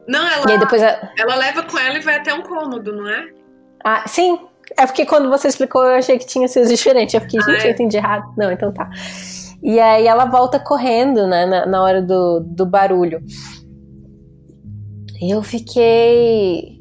[0.09, 1.13] Não, ela, depois ela...
[1.19, 3.29] ela leva com ela e vai até um cômodo, não é?
[3.85, 4.39] Ah, sim.
[4.77, 7.15] É porque quando você explicou eu achei que tinha sido diferente.
[7.15, 7.67] Eu fiquei, gente, ah, é?
[7.67, 8.33] eu entendi errado.
[8.37, 8.89] Não, então tá.
[9.63, 13.21] E aí ela volta correndo, né, na, na hora do, do barulho.
[15.21, 16.79] E eu fiquei.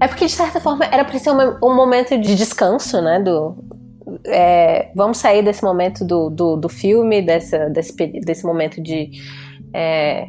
[0.00, 3.20] É porque, de certa forma, era pra ser um, um momento de descanso, né?
[3.20, 3.56] Do,
[4.26, 9.10] é, vamos sair desse momento do, do, do filme, dessa, desse, desse momento de,
[9.72, 10.26] é,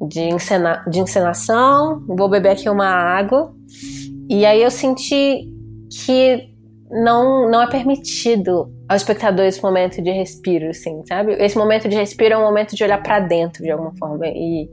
[0.00, 2.04] de, encena, de encenação.
[2.06, 3.54] Vou beber aqui uma água.
[4.28, 5.48] E aí eu senti
[6.04, 6.56] que
[6.90, 11.32] não, não é permitido ao espectador esse momento de respiro, assim, sabe?
[11.32, 14.26] Esse momento de respiro é um momento de olhar para dentro de alguma forma.
[14.28, 14.68] E,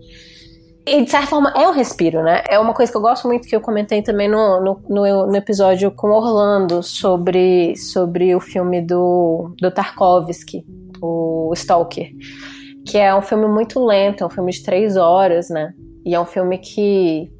[0.85, 2.43] e de certa forma é um respiro, né?
[2.47, 5.35] É uma coisa que eu gosto muito que eu comentei também no, no, no, no
[5.35, 10.63] episódio com Orlando sobre, sobre o filme do, do Tarkovsky,
[11.01, 12.11] o Stalker.
[12.85, 15.73] Que é um filme muito lento, é um filme de três horas, né?
[16.05, 17.31] E é um filme que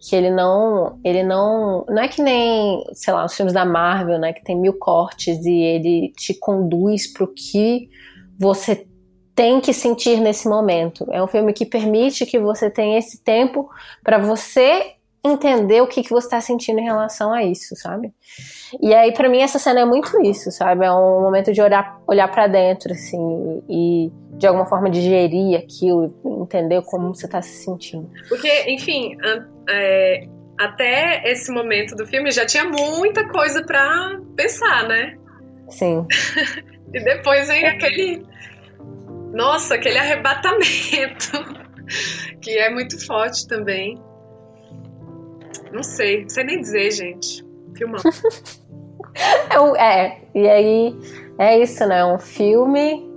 [0.00, 4.18] que ele não, ele não, não é que nem, sei lá, os filmes da Marvel,
[4.18, 7.90] né, que tem mil cortes e ele te conduz para o que
[8.38, 8.86] você
[9.34, 11.06] tem que sentir nesse momento.
[11.10, 13.68] É um filme que permite que você tenha esse tempo
[14.02, 18.12] para você entender o que, que você está sentindo em relação a isso, sabe?
[18.80, 20.84] E aí, para mim, essa cena é muito isso, sabe?
[20.84, 26.14] É um momento de olhar, olhar para dentro, assim, e de alguma forma digerir aquilo,
[26.42, 28.10] entender como você está se sentindo.
[28.28, 29.16] Porque, enfim,
[29.68, 30.26] é,
[30.58, 35.16] até esse momento do filme já tinha muita coisa para pensar, né?
[35.68, 36.06] Sim.
[36.94, 38.26] e depois vem aquele.
[39.32, 41.60] Nossa, aquele arrebatamento.
[42.40, 44.00] que é muito forte também.
[45.72, 47.44] Não sei, não sei nem dizer, gente.
[47.76, 48.00] Filmão.
[49.76, 50.96] é, é, e aí
[51.38, 52.04] é isso, né?
[52.04, 53.08] Um filme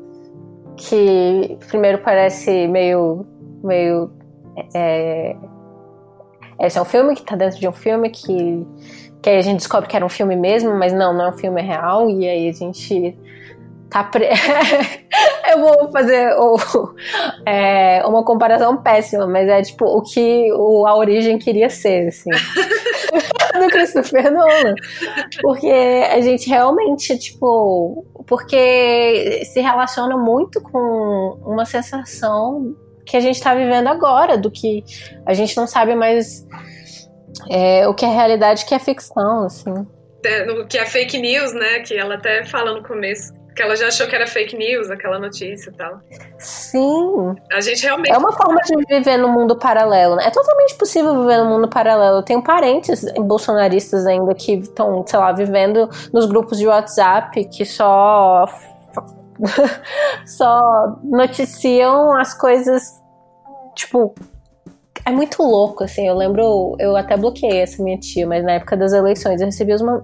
[0.77, 3.25] que primeiro parece meio.
[3.63, 4.11] meio.
[4.73, 5.35] É,
[6.59, 8.65] esse é um filme que tá dentro de um filme que,
[9.21, 11.37] que aí a gente descobre que era um filme mesmo, mas não, não é um
[11.37, 13.17] filme real, e aí a gente
[13.93, 14.27] tá pre...
[15.51, 16.57] eu vou fazer o,
[17.45, 22.31] é, uma comparação péssima, mas é tipo o que o, a origem queria ser, assim.
[23.59, 24.73] do Christopher Nolan.
[25.41, 25.69] Porque
[26.11, 28.05] a gente realmente, tipo.
[28.25, 32.75] Porque se relaciona muito com uma sensação
[33.05, 34.83] que a gente está vivendo agora, do que
[35.25, 36.47] a gente não sabe mais
[37.51, 39.73] é, o que é realidade, o que é ficção, assim.
[40.25, 41.79] É, que é fake news, né?
[41.81, 45.19] Que ela até fala no começo que ela já achou que era fake news, aquela
[45.19, 45.99] notícia e tal.
[46.39, 47.35] Sim.
[47.51, 48.11] A gente realmente.
[48.11, 50.25] É uma forma de viver no mundo paralelo, né?
[50.27, 52.17] É totalmente possível viver no mundo paralelo.
[52.17, 57.65] Eu tenho parentes bolsonaristas ainda que estão, sei lá, vivendo nos grupos de WhatsApp que
[57.65, 58.45] só.
[60.25, 63.01] só noticiam as coisas,
[63.75, 64.13] tipo,
[65.05, 66.07] é muito louco, assim.
[66.07, 69.75] Eu lembro, eu até bloqueei essa minha tia, mas na época das eleições eu recebi
[69.75, 69.97] uma,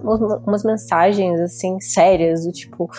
[0.46, 2.90] umas mensagens, assim, sérias, do tipo.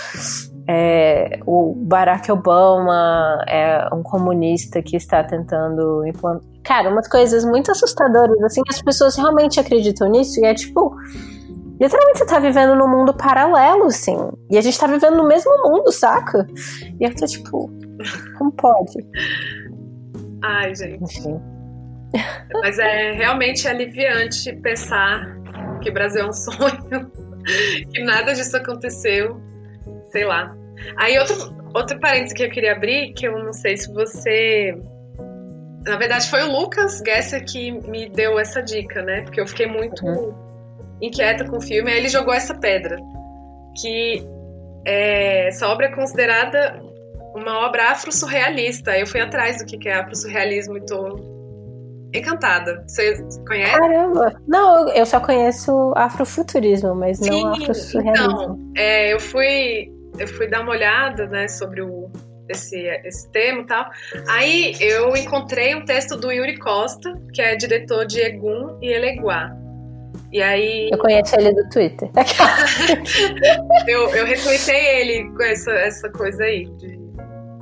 [0.68, 6.48] É, o Barack Obama é um comunista que está tentando implantar.
[6.64, 10.96] Cara, umas coisas muito assustadoras, assim, as pessoas realmente acreditam nisso e é tipo.
[11.80, 14.16] Literalmente você tá vivendo num mundo paralelo, assim.
[14.52, 16.48] E a gente tá vivendo no mesmo mundo, saca?
[17.00, 17.72] E eu tô tipo.
[18.38, 19.04] Como pode?
[20.44, 21.04] Ai, gente.
[21.04, 21.51] Enfim.
[22.62, 25.26] Mas é realmente aliviante pensar
[25.82, 27.12] que o Brasil é um sonho,
[27.94, 29.42] que nada disso aconteceu,
[30.12, 30.56] sei lá.
[30.98, 34.76] Aí outro, outro parênteses que eu queria abrir, que eu não sei se você.
[35.86, 39.22] Na verdade, foi o Lucas Gesser que me deu essa dica, né?
[39.22, 40.34] Porque eu fiquei muito uhum.
[41.02, 41.92] inquieta com o filme.
[41.92, 42.98] Aí ele jogou essa pedra.
[43.82, 44.24] Que
[44.86, 46.80] é, essa obra é considerada
[47.34, 48.96] uma obra afro-surrealista.
[48.96, 51.41] Eu fui atrás do que é afro-surrealismo e tô
[52.14, 52.84] Encantada.
[52.88, 53.78] Você conhece?
[53.78, 54.42] Caramba!
[54.48, 58.32] Não, eu só conheço afrofuturismo, mas Sim, não afrosurrealismo.
[58.32, 62.10] Então, é, eu fui eu fui dar uma olhada, né, sobre o
[62.50, 63.90] esse, esse tema e tal.
[64.28, 69.56] Aí eu encontrei um texto do Yuri Costa, que é diretor de Egum e Eleguá.
[70.32, 70.90] E aí.
[70.92, 72.10] Eu conheço ele do Twitter.
[73.88, 77.01] eu, eu retuitei ele com essa, essa coisa aí, de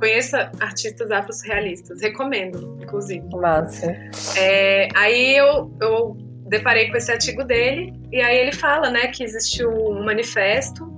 [0.00, 3.22] Conheça artistas afro-surrealistas, recomendo, inclusive.
[3.36, 3.94] Massa.
[4.38, 6.16] É, aí eu, eu
[6.48, 10.90] deparei com esse artigo dele, e aí ele fala né, que existiu um manifesto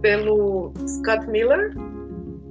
[0.00, 1.72] pelo Scott Miller.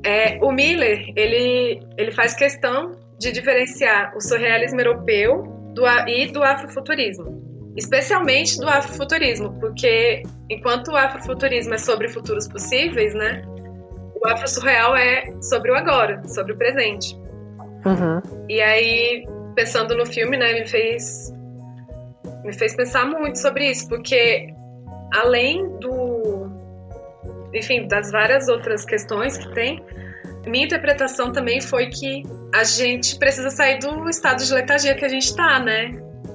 [0.03, 6.43] É, o Miller, ele, ele faz questão de diferenciar o surrealismo europeu do, e do
[6.43, 7.41] afrofuturismo.
[7.77, 13.41] Especialmente do afrofuturismo, porque enquanto o afrofuturismo é sobre futuros possíveis, né?
[14.23, 17.15] O afro surreal é sobre o agora, sobre o presente.
[17.85, 18.21] Uhum.
[18.47, 21.33] E aí, pensando no filme, né, me fez
[22.43, 24.51] me fez pensar muito sobre isso, porque
[25.13, 26.49] além do
[27.53, 29.83] enfim, das várias outras questões que tem,
[30.47, 35.09] minha interpretação também foi que a gente precisa sair do estado de letargia que a
[35.09, 35.91] gente está, né?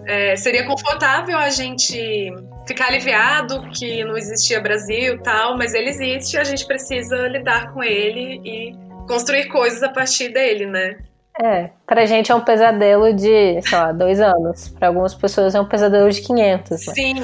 [0.06, 2.30] É, seria confortável a gente
[2.66, 7.72] ficar aliviado que não existia Brasil tal, mas ele existe e a gente precisa lidar
[7.72, 8.74] com ele e
[9.06, 10.96] construir coisas a partir dele, né?
[11.40, 14.70] É, pra gente é um pesadelo de, sei lá, dois anos.
[14.70, 16.70] Para algumas pessoas é um pesadelo de 500.
[16.70, 16.76] Né?
[16.94, 17.14] Sim,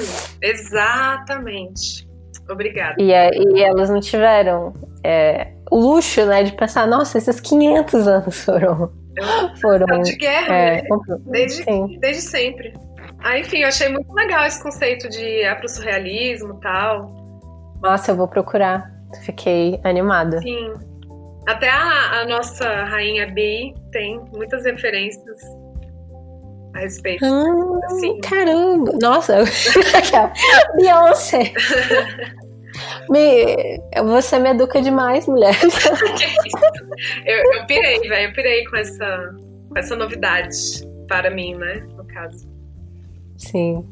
[0.43, 2.07] exatamente.
[2.51, 2.97] Obrigada.
[2.99, 8.45] E, e elas não tiveram é, o luxo, né, de pensar, nossa, esses 500 anos
[8.45, 8.93] foram
[9.61, 9.87] Foram.
[10.03, 10.89] de guerra, é, né?
[11.27, 11.65] desde,
[11.99, 12.73] desde sempre.
[13.23, 17.15] Aí, enfim, eu achei muito legal esse conceito de é pro surrealismo e tal.
[17.81, 18.91] Nossa, eu vou procurar.
[19.25, 20.41] Fiquei animada.
[20.41, 20.75] Sim.
[21.47, 25.41] Até a, a nossa rainha Bey tem muitas referências
[26.75, 27.25] a respeito.
[27.25, 28.21] Ah, assim.
[28.21, 28.93] Caramba!
[29.01, 29.45] Nossa!
[30.77, 31.53] Beyoncé!
[33.11, 35.55] Me, você me educa demais, mulher.
[37.27, 38.31] eu, eu pirei, velho.
[38.31, 39.35] Eu pirei com essa,
[39.69, 40.57] com essa novidade
[41.07, 41.87] para mim, né?
[41.97, 42.52] No caso.
[43.49, 43.85] Sim.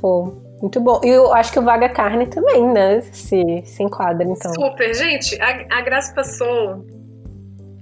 [0.00, 1.00] Pô, muito bom.
[1.02, 3.00] E eu acho que o Vaga Carne também, né?
[3.00, 4.52] Se, se enquadra, então.
[4.54, 4.94] Super.
[4.94, 6.84] Gente, a, a Graça passou.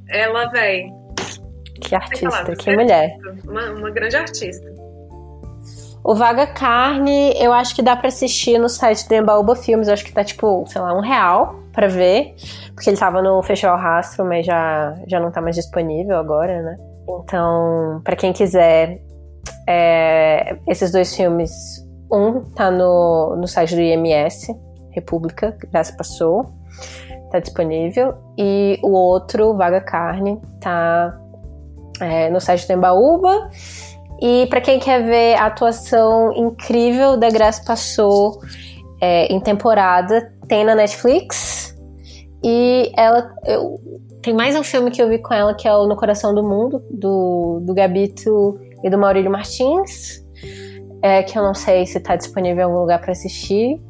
[0.08, 0.92] Ela, velho.
[1.80, 3.16] Que artista, que mulher.
[3.44, 4.70] Uma, uma grande artista.
[6.02, 9.88] O Vaga Carne, eu acho que dá para assistir no site do Embaúba Filmes.
[9.88, 12.34] Eu acho que tá tipo, sei lá, um real para ver.
[12.74, 16.78] Porque ele tava no Festival Rastro, mas já, já não tá mais disponível agora, né?
[17.22, 19.00] Então, para quem quiser,
[19.68, 21.52] é, esses dois filmes,
[22.10, 24.54] um tá no, no site do IMS,
[24.90, 26.52] República, Graça Passou,
[27.30, 28.14] tá disponível.
[28.36, 31.18] E o outro, Vaga Carne, tá
[32.00, 33.50] é, no site do Embaúba.
[34.20, 38.40] E para quem quer ver a atuação incrível da Graça Passou
[39.00, 41.76] é, em temporada, tem na Netflix.
[42.42, 43.34] E ela.
[43.46, 43.80] Eu,
[44.22, 46.42] tem mais um filme que eu vi com ela que é o No Coração do
[46.42, 50.24] Mundo, do, do Gabito e do Maurílio Martins.
[51.02, 53.80] É, que eu não sei se está disponível em algum lugar para assistir.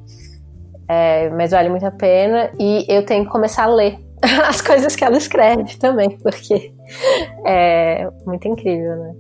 [0.89, 2.51] É, mas vale muito a pena.
[2.59, 3.99] E eu tenho que começar a ler
[4.47, 6.73] as coisas que ela escreve também, porque
[7.47, 9.15] é muito incrível, né?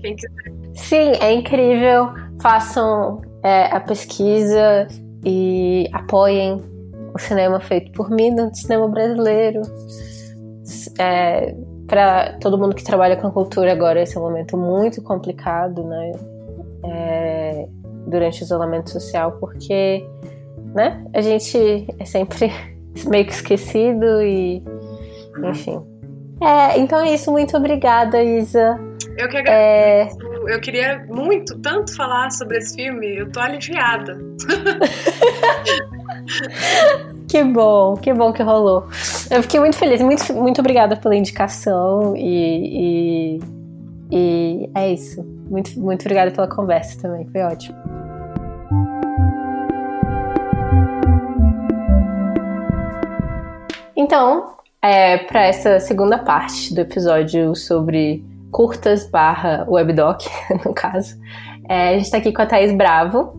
[0.00, 0.52] quem quiser.
[0.74, 2.12] Sim, é incrível.
[2.40, 4.88] Façam é, a pesquisa
[5.24, 6.62] e apoiem
[7.14, 9.62] o cinema feito por mim, no cinema brasileiro.
[10.98, 11.54] É,
[11.92, 16.12] para todo mundo que trabalha com cultura agora, esse é um momento muito complicado, né?
[16.86, 17.68] É,
[18.06, 20.02] durante o isolamento social, porque
[20.74, 22.50] né, a gente é sempre
[23.06, 24.64] meio que esquecido e
[25.44, 25.82] enfim.
[26.40, 28.80] É, então é isso, muito obrigada, Isa.
[29.18, 30.16] Eu que agradeço.
[30.48, 30.54] É...
[30.54, 33.18] Eu queria muito, tanto falar sobre esse filme.
[33.18, 34.18] Eu tô aliviada.
[37.32, 38.86] que bom, que bom que rolou.
[39.30, 40.02] Eu fiquei muito feliz.
[40.02, 43.40] Muito, muito obrigada pela indicação e, e,
[44.10, 45.24] e é isso.
[45.48, 47.26] Muito, muito obrigada pela conversa também.
[47.32, 47.74] Foi ótimo.
[53.96, 60.26] Então, é, para essa segunda parte do episódio sobre curtas barra webdoc,
[60.66, 61.18] no caso.
[61.66, 63.32] É, a gente está aqui com a Thais Bravo.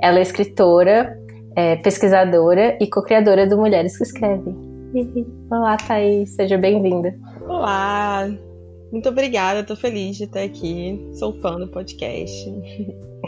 [0.00, 1.20] Ela é escritora,
[1.56, 4.56] é, pesquisadora e co-criadora do Mulheres que Escrevem.
[5.50, 7.14] Olá, Thaís, seja bem-vinda.
[7.46, 8.28] Olá,
[8.90, 11.00] muito obrigada, estou feliz de estar aqui.
[11.14, 12.52] Sou fã do podcast.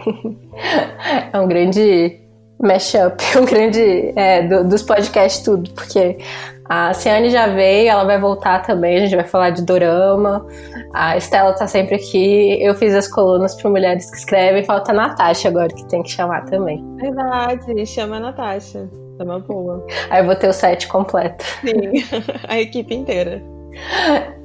[1.33, 2.24] é um grande
[2.67, 6.19] mashup, um grande é, do, dos podcasts tudo, porque
[6.67, 10.47] a Ciane já veio, ela vai voltar também, a gente vai falar de dorama.
[10.95, 12.63] A Estela tá sempre aqui.
[12.63, 16.11] Eu fiz as colunas para mulheres que escrevem, falta a Natasha agora, que tem que
[16.11, 16.83] chamar também.
[16.97, 18.89] Verdade, chama a Natasha.
[19.19, 19.87] É uma boa.
[20.09, 21.45] Aí eu vou ter o set completo.
[21.61, 22.03] Sim,
[22.49, 23.43] a equipe inteira.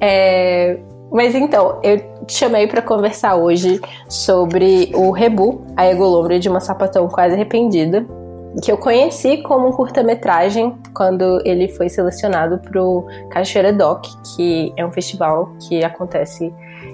[0.00, 0.78] É,
[1.10, 6.60] Mas então, eu te chamei para conversar hoje sobre o Rebu, a Egolombre de uma
[6.60, 8.06] sapatão quase arrependida,
[8.62, 14.72] que eu conheci como um curta-metragem quando ele foi selecionado para o Cachoeira Doc, que
[14.76, 16.52] é um festival que acontece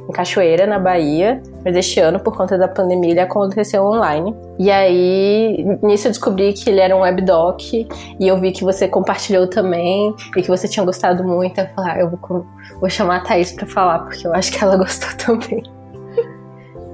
[0.08, 4.34] em Cachoeira, na Bahia, mas este ano, por conta da pandemia, ele aconteceu online.
[4.58, 7.88] E aí, nisso eu descobri que ele era um webdoc, e
[8.20, 11.58] eu vi que você compartilhou também, e que você tinha gostado muito.
[11.58, 12.46] Eu falei, ah, eu vou,
[12.80, 15.62] vou chamar a Thaís pra falar, porque eu acho que ela gostou também.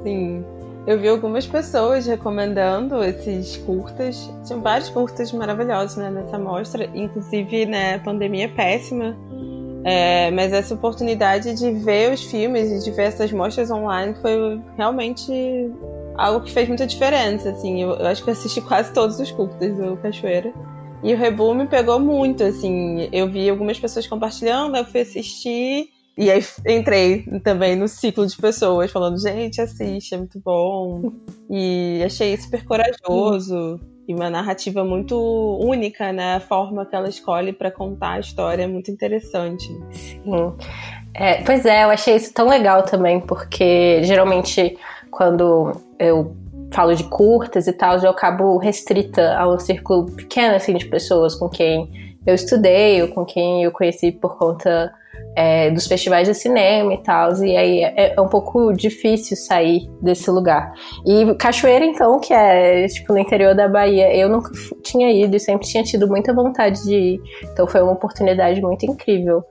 [0.03, 0.45] Sim.
[0.85, 4.29] Eu vi algumas pessoas recomendando esses curtas.
[4.45, 9.17] Tinham vários curtas maravilhosos né, nessa mostra, inclusive, né, pandemia péssima.
[9.85, 14.61] É, mas essa oportunidade de ver os filmes e de ver essas mostras online foi
[14.77, 15.33] realmente
[16.15, 17.51] algo que fez muita diferença.
[17.51, 20.53] Assim, eu, eu acho que eu assisti quase todos os curtas do Cachoeira.
[21.03, 23.09] E o Rebu me pegou muito, assim.
[23.13, 25.89] Eu vi algumas pessoas compartilhando, eu fui assistir.
[26.17, 31.13] E aí entrei também no ciclo de pessoas falando, gente, assiste, é muito bom.
[31.51, 33.81] E achei super corajoso.
[34.13, 35.17] E uma narrativa muito
[35.59, 36.37] única, né?
[36.37, 39.67] A forma que ela escolhe para contar a história é muito interessante.
[39.91, 40.21] Sim.
[41.15, 44.77] É, pois é, eu achei isso tão legal também, porque geralmente
[45.11, 46.37] quando eu
[46.71, 51.35] falo de curtas e tal, eu acabo restrita a um círculo pequeno assim, de pessoas
[51.35, 54.93] com quem eu estudei ou com quem eu conheci por conta
[55.35, 59.89] é, dos festivais de cinema e tal, e aí é, é, um pouco difícil sair
[60.01, 60.73] desse lugar.
[61.07, 64.51] E Cachoeira, então, que é tipo no interior da Bahia, eu nunca
[64.83, 68.85] tinha ido e sempre tinha tido muita vontade de ir, então foi uma oportunidade muito
[68.85, 69.45] incrível.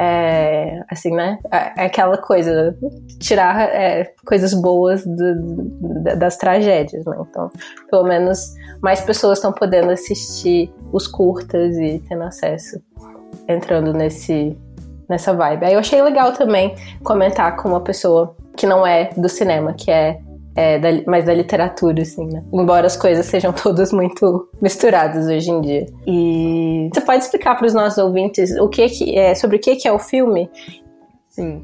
[0.00, 1.38] É, assim, né?
[1.52, 2.76] É, é aquela coisa,
[3.20, 7.16] tirar é, coisas boas do, das tragédias, né?
[7.20, 7.50] Então,
[7.90, 12.82] pelo menos mais pessoas estão podendo assistir os curtas e tendo acesso,
[13.46, 14.56] entrando nesse
[15.12, 15.66] nessa vibe.
[15.66, 19.90] Aí eu achei legal também comentar com uma pessoa que não é do cinema, que
[19.90, 20.18] é,
[20.56, 22.42] é da, mais da literatura, assim, né?
[22.52, 25.86] Embora as coisas sejam todas muito misturadas hoje em dia.
[26.06, 29.76] E você pode explicar para os nossos ouvintes o que, que é sobre o que,
[29.76, 30.50] que é o filme?
[31.28, 31.62] Sim.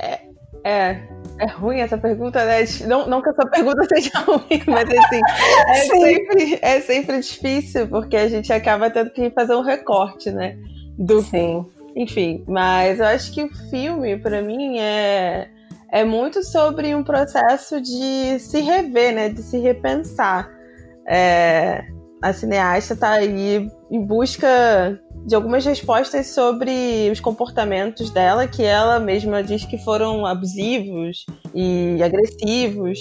[0.00, 0.20] É,
[0.64, 1.02] é,
[1.38, 2.64] é ruim essa pergunta, né?
[2.86, 5.20] Não, não que essa pergunta seja ruim, mas assim,
[5.68, 10.56] é sempre, é sempre difícil, porque a gente acaba tendo que fazer um recorte, né?
[10.98, 11.64] Do, Sim.
[11.96, 15.48] Enfim, mas eu acho que o filme, para mim, é,
[15.90, 19.28] é muito sobre um processo de se rever, né?
[19.28, 20.48] De se repensar.
[21.08, 21.84] É,
[22.22, 28.98] a cineasta está aí em busca de algumas respostas sobre os comportamentos dela, que ela
[29.00, 31.24] mesma diz que foram abusivos
[31.54, 32.98] e agressivos,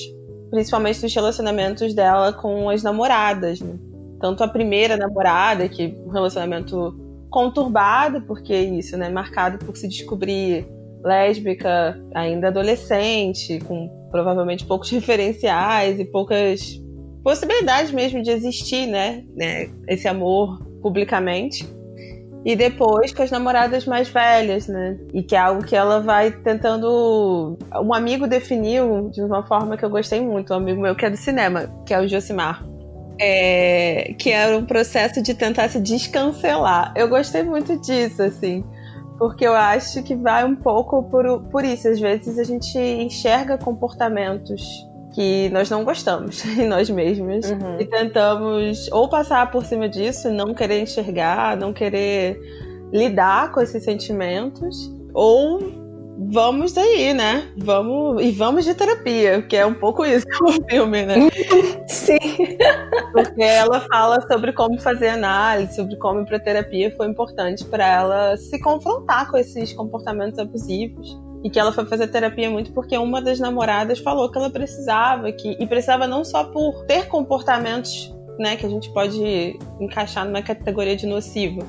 [0.49, 3.59] principalmente nos relacionamentos dela com as namoradas.
[3.61, 3.77] Né?
[4.19, 9.09] Tanto a primeira namorada, que um relacionamento conturbado, porque é isso, né?
[9.09, 10.67] Marcado por se descobrir
[11.03, 16.81] lésbica ainda adolescente, com provavelmente poucos referenciais e poucas
[17.23, 19.23] possibilidades mesmo de existir, né?
[19.35, 19.69] né?
[19.87, 21.67] Esse amor publicamente.
[22.45, 24.97] E depois com as namoradas mais velhas, né?
[25.13, 27.57] E que é algo que ela vai tentando.
[27.83, 31.09] Um amigo definiu de uma forma que eu gostei muito, um amigo meu que é
[31.09, 32.65] do cinema, que é o Josimar
[33.19, 36.93] é, que era um processo de tentar se descancelar.
[36.95, 38.63] Eu gostei muito disso, assim,
[39.17, 41.87] porque eu acho que vai um pouco por, por isso.
[41.87, 44.63] Às vezes a gente enxerga comportamentos
[45.13, 47.79] que nós não gostamos em nós mesmos uhum.
[47.79, 52.39] e tentamos ou passar por cima disso, não querer enxergar, não querer
[52.93, 55.88] lidar com esses sentimentos, ou
[56.19, 57.49] vamos aí, né?
[57.57, 61.29] Vamos e vamos de terapia, que é um pouco isso o filme, né?
[61.87, 62.17] Sim.
[63.13, 67.87] Porque ela fala sobre como fazer análise, sobre como ir para terapia foi importante para
[67.87, 71.17] ela se confrontar com esses comportamentos abusivos.
[71.41, 75.31] E que ela foi fazer terapia muito porque uma das namoradas falou que ela precisava,
[75.31, 80.41] que e precisava não só por ter comportamentos, né, que a gente pode encaixar numa
[80.41, 81.61] categoria de nocivo,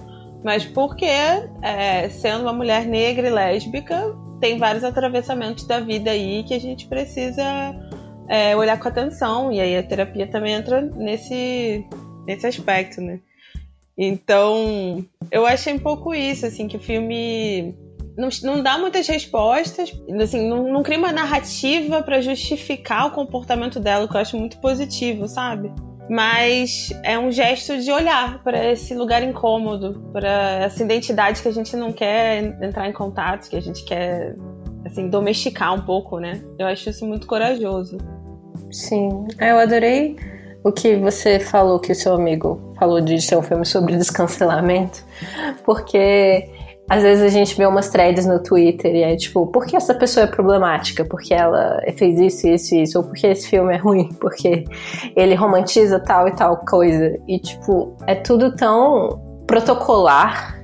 [0.42, 6.42] mas porque, é, sendo uma mulher negra e lésbica, tem vários atravessamentos da vida aí
[6.44, 7.44] que a gente precisa
[8.28, 9.52] é, olhar com atenção.
[9.52, 11.84] E aí a terapia também entra nesse,
[12.26, 13.20] nesse aspecto, né?
[13.98, 17.74] Então, eu achei um pouco isso, assim, que o filme
[18.16, 23.78] não, não dá muitas respostas, assim, não, não cria uma narrativa para justificar o comportamento
[23.78, 25.70] dela, que eu acho muito positivo, sabe?
[26.10, 31.52] Mas é um gesto de olhar para esse lugar incômodo, para essa identidade que a
[31.52, 34.34] gente não quer entrar em contato, que a gente quer
[34.84, 36.42] assim domesticar um pouco, né?
[36.58, 37.96] Eu acho isso muito corajoso.
[38.72, 40.16] Sim, eu adorei
[40.64, 45.04] o que você falou que o seu amigo falou de ser um filme sobre descancelamento,
[45.64, 46.50] porque
[46.90, 49.94] às vezes a gente vê umas threads no Twitter e é tipo, por que essa
[49.94, 51.04] pessoa é problemática?
[51.04, 52.98] Porque ela fez isso, isso e isso.
[52.98, 54.08] Ou porque esse filme é ruim?
[54.20, 54.64] Porque
[55.14, 57.16] ele romantiza tal e tal coisa.
[57.28, 60.60] E tipo, é tudo tão protocolar.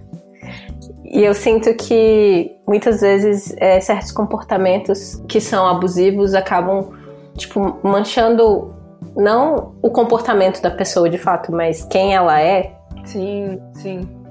[1.04, 6.90] E eu sinto que muitas vezes é, certos comportamentos que são abusivos acabam,
[7.36, 8.74] tipo, manchando
[9.16, 12.74] não o comportamento da pessoa de fato, mas quem ela é.
[13.04, 14.25] Sim, sim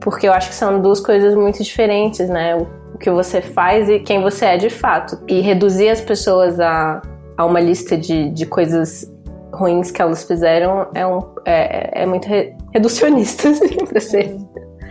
[0.00, 2.56] porque eu acho que são duas coisas muito diferentes, né?
[2.56, 5.18] O que você faz e quem você é de fato.
[5.28, 7.00] E reduzir as pessoas a,
[7.36, 9.10] a uma lista de, de coisas
[9.52, 14.36] ruins que elas fizeram é, um, é, é muito re, reducionista, assim, pra ser.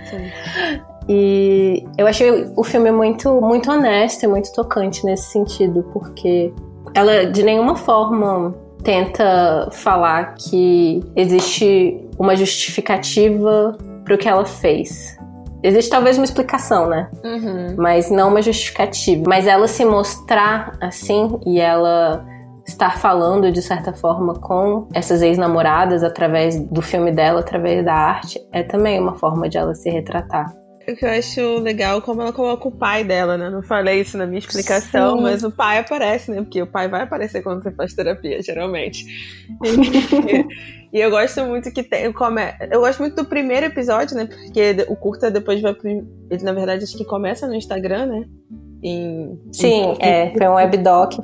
[0.10, 0.30] Sim.
[1.08, 6.54] E eu achei o filme muito, muito honesto e muito tocante nesse sentido, porque
[6.94, 8.54] ela de nenhuma forma
[8.84, 13.76] tenta falar que existe uma justificativa
[14.10, 15.16] pro que ela fez.
[15.62, 17.10] Existe talvez uma explicação, né?
[17.24, 17.76] Uhum.
[17.78, 19.24] Mas não uma justificativa.
[19.28, 22.26] Mas ela se mostrar assim e ela
[22.66, 28.40] estar falando de certa forma com essas ex-namoradas através do filme dela, através da arte,
[28.52, 30.54] é também uma forma de ela se retratar.
[30.92, 33.50] O que eu acho legal como ela coloca o pai dela, né?
[33.50, 35.24] Não falei isso na minha explicação, Sim.
[35.24, 36.42] mas o pai aparece, né?
[36.42, 39.06] Porque o pai vai aparecer quando você faz terapia, geralmente.
[40.92, 42.12] E, eu gosto muito que tem.
[42.12, 42.42] Come...
[42.72, 44.26] Eu gosto muito do primeiro episódio, né?
[44.26, 45.76] Porque o curta depois vai.
[45.84, 48.26] Ele, na verdade, acho que começa no Instagram, né?
[48.82, 49.98] Em, Sim, em...
[50.00, 51.20] é, foi um webdoc.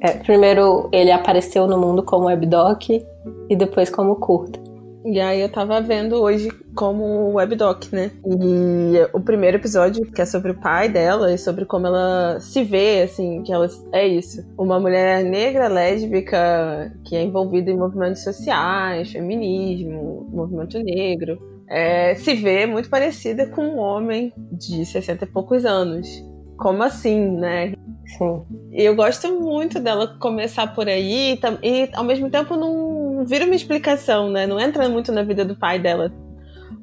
[0.00, 4.67] É, primeiro ele apareceu no mundo como webdoc e depois como curta.
[5.10, 8.10] E aí eu tava vendo hoje como webdoc, né?
[8.26, 12.62] E o primeiro episódio, que é sobre o pai dela e sobre como ela se
[12.62, 14.46] vê, assim, que ela é isso.
[14.58, 21.38] Uma mulher negra, lésbica, que é envolvida em movimentos sociais, feminismo, movimento negro.
[21.66, 26.22] É, se vê muito parecida com um homem de 60 e poucos anos.
[26.58, 27.74] Como assim, né?
[28.18, 28.42] Sim.
[28.72, 33.54] E eu gosto muito dela começar por aí e, ao mesmo tempo não vira uma
[33.54, 34.46] explicação, né?
[34.46, 36.12] Não entra muito na vida do pai dela.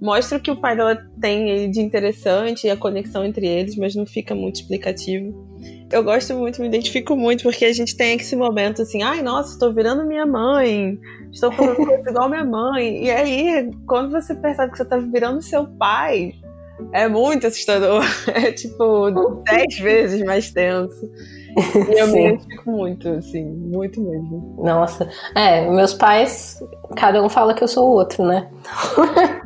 [0.01, 3.95] Mostra o que o pai dela tem de interessante e a conexão entre eles, mas
[3.95, 5.33] não fica muito explicativo.
[5.91, 9.53] Eu gosto muito, me identifico muito, porque a gente tem esse momento assim, ai, nossa,
[9.53, 10.97] estou virando minha mãe,
[11.31, 13.05] estou falando coisa igual minha mãe.
[13.05, 16.33] E aí, quando você percebe que você está virando seu pai,
[16.91, 18.03] é muito assustador.
[18.33, 19.09] É tipo
[19.43, 21.09] dez vezes mais tenso.
[21.57, 24.61] E eu me identifico muito, assim, muito mesmo.
[24.61, 25.09] Nossa.
[25.35, 26.59] É, meus pais,
[26.97, 28.49] cada um fala que eu sou o outro, né?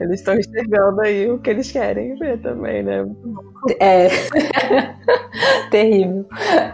[0.00, 3.06] eles estão enxergando aí o que eles querem ver também, né?
[3.78, 4.08] É.
[5.70, 6.26] Terrível.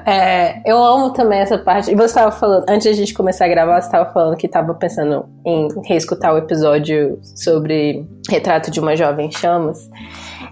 [0.07, 1.91] É, eu amo também essa parte.
[1.91, 4.47] E você estava falando, antes de a gente começar a gravar, você estava falando que
[4.47, 9.89] estava pensando em reescutar o episódio sobre Retrato de uma Jovem Chamas.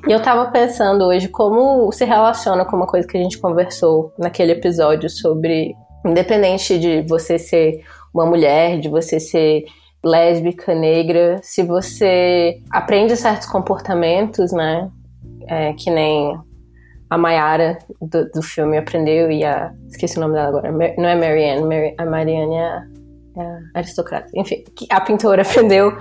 [0.07, 4.13] E eu estava pensando hoje como se relaciona com uma coisa que a gente conversou
[4.19, 7.83] naquele episódio sobre, independente de você ser
[8.15, 9.65] uma mulher, de você ser
[10.05, 14.89] lésbica, negra, se você aprende certos comportamentos, né?
[15.47, 16.39] É, que nem
[17.11, 19.73] a Mayara do, do, filme aprendeu e a.
[19.89, 20.71] Esqueci o nome dela agora.
[20.71, 22.83] Não é Marianne, Mary, a Marianne é,
[23.39, 24.29] é aristocrata.
[24.35, 25.97] Enfim, a pintora aprendeu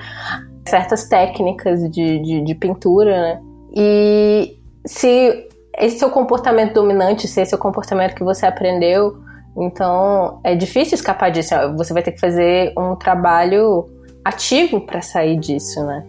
[0.67, 3.41] certas técnicas de, de, de pintura, né?
[3.73, 5.47] E se
[5.77, 9.17] esse é o comportamento dominante, se esse é o comportamento que você aprendeu,
[9.55, 11.53] então é difícil escapar disso.
[11.77, 13.85] Você vai ter que fazer um trabalho
[14.25, 16.05] ativo para sair disso, né?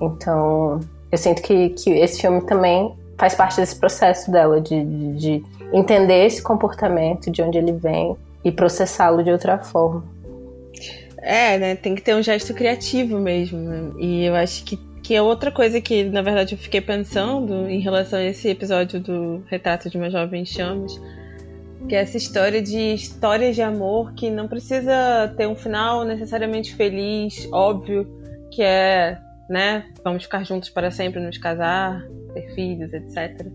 [0.00, 0.78] Então
[1.10, 5.44] eu sinto que, que esse filme também faz parte desse processo dela de, de, de
[5.72, 10.04] entender esse comportamento, de onde ele vem e processá-lo de outra forma.
[11.18, 11.76] É, né?
[11.76, 13.58] Tem que ter um gesto criativo mesmo.
[13.58, 13.92] Né?
[13.98, 17.80] E eu acho que, que é outra coisa que, na verdade, eu fiquei pensando em
[17.80, 20.98] relação a esse episódio do Retrato de uma Jovem Chamas
[21.86, 26.74] que é essa história de histórias de amor que não precisa ter um final necessariamente
[26.74, 28.06] feliz, óbvio,
[28.50, 33.46] que é, né, vamos ficar juntos para sempre, nos casar, ter filhos, etc.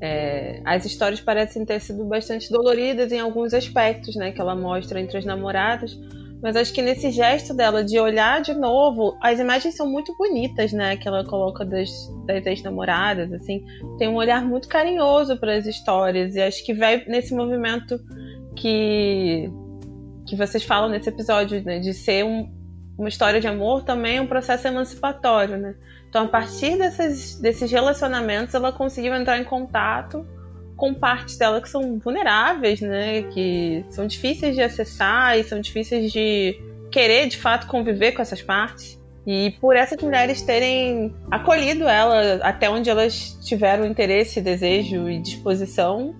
[0.00, 5.00] É, as histórias parecem ter sido bastante doloridas em alguns aspectos, né, que ela mostra
[5.00, 5.98] entre as namoradas,
[6.44, 10.74] mas acho que nesse gesto dela de olhar de novo, as imagens são muito bonitas,
[10.74, 10.94] né?
[10.94, 11.88] Que ela coloca das,
[12.26, 13.64] das ex-namoradas, assim.
[13.96, 16.34] Tem um olhar muito carinhoso para as histórias.
[16.34, 17.98] E acho que vai nesse movimento
[18.54, 19.50] que,
[20.26, 21.78] que vocês falam nesse episódio, né?
[21.78, 22.52] De ser um,
[22.98, 25.74] uma história de amor também é um processo emancipatório, né?
[26.14, 30.24] Então, a partir dessas, desses relacionamentos, ela conseguiu entrar em contato
[30.76, 33.24] com partes dela que são vulneráveis, né?
[33.32, 36.56] Que são difíceis de acessar e são difíceis de
[36.92, 38.96] querer de fato conviver com essas partes.
[39.26, 46.14] E por essas mulheres terem acolhido ela até onde elas tiveram interesse, desejo e disposição,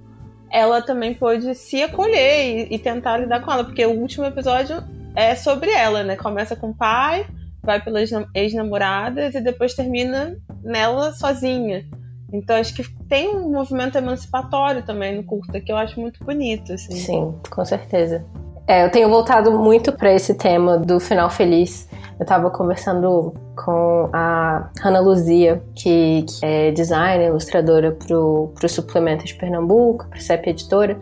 [0.51, 4.75] ela também pôde se acolher e, e tentar lidar com ela, porque o último episódio
[5.15, 6.17] é sobre ela, né?
[6.17, 7.25] Começa com o pai,
[7.65, 11.85] vai pelas ex-namoradas e depois termina nela sozinha.
[12.33, 16.73] Então acho que tem um movimento emancipatório também no curta que eu acho muito bonito,
[16.73, 16.97] assim.
[16.97, 18.25] Sim, com certeza.
[18.67, 21.89] É, eu tenho voltado muito para esse tema do final feliz.
[22.19, 29.25] Eu estava conversando com a Ana Luzia, que, que é designer, ilustradora para o Suplemento
[29.25, 30.99] de Pernambuco, para a CEP Editora,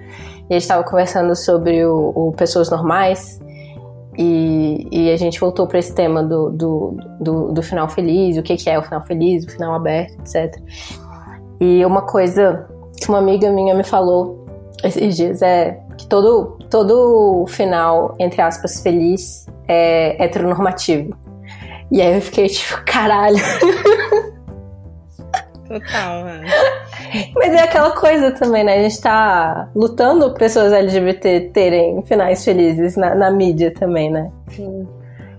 [0.50, 3.40] e a gente estava conversando sobre o, o Pessoas Normais,
[4.16, 8.42] e, e, a gente voltou para esse tema do, do, do, do, final feliz, o
[8.42, 10.60] que, que é o final feliz, o final aberto, etc.
[11.58, 12.68] E uma coisa
[13.00, 14.46] que uma amiga minha me falou
[14.84, 21.16] esses dias é que todo, todo final, entre aspas, feliz é heteronormativo.
[21.90, 23.38] E aí eu fiquei tipo, caralho.
[25.66, 26.42] Total, né?
[27.34, 28.78] Mas é aquela coisa também, né?
[28.78, 34.30] A gente tá lutando pessoas LGBT terem finais felizes na, na mídia também, né?
[34.48, 34.86] Sim.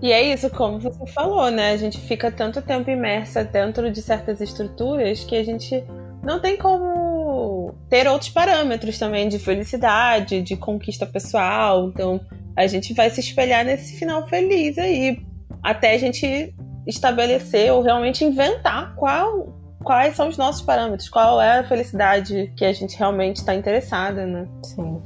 [0.02, 1.70] E é isso, como você falou, né?
[1.72, 5.82] A gente fica tanto tempo imersa dentro de certas estruturas que a gente
[6.22, 11.88] não tem como ter outros parâmetros também de felicidade, de conquista pessoal.
[11.88, 12.20] Então,
[12.56, 15.18] a gente vai se espelhar nesse final feliz aí,
[15.62, 16.54] até a gente
[16.86, 22.64] estabelecer ou realmente inventar qual quais são os nossos parâmetros, qual é a felicidade que
[22.64, 24.46] a gente realmente está interessada, né?
[24.64, 25.00] Sim.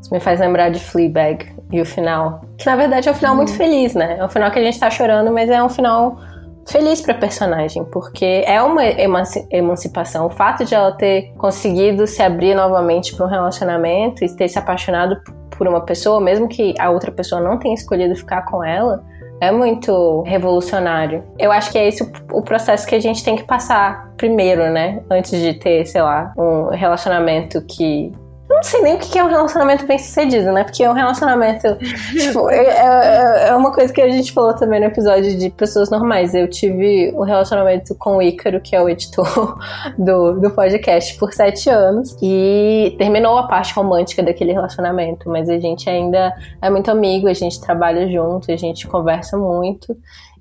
[0.00, 2.42] Isso me faz lembrar de Fleabag e o final.
[2.56, 3.56] Que na verdade é um final muito uhum.
[3.56, 4.16] feliz, né?
[4.18, 6.18] É um final que a gente tá chorando, mas é um final
[6.68, 8.82] feliz pra personagem, porque é uma
[9.50, 10.26] emancipação.
[10.26, 14.58] O fato de ela ter conseguido se abrir novamente para um relacionamento e ter se
[14.58, 15.18] apaixonado
[15.50, 19.02] por uma pessoa, mesmo que a outra pessoa não tenha escolhido ficar com ela,
[19.40, 21.24] é muito revolucionário.
[21.38, 25.02] Eu acho que é esse o processo que a gente tem que passar primeiro, né?
[25.10, 28.12] Antes de ter, sei lá, um relacionamento que
[28.58, 30.64] não sei nem o que é um relacionamento bem sucedido, né?
[30.64, 31.76] Porque um relacionamento.
[32.12, 35.90] tipo, é, é, é, uma coisa que a gente falou também no episódio de pessoas
[35.90, 36.34] normais.
[36.34, 39.58] Eu tive um relacionamento com o Ícaro, que é o editor
[39.96, 42.16] do, do podcast, por sete anos.
[42.20, 45.30] E terminou a parte romântica daquele relacionamento.
[45.30, 49.96] Mas a gente ainda é muito amigo, a gente trabalha junto, a gente conversa muito.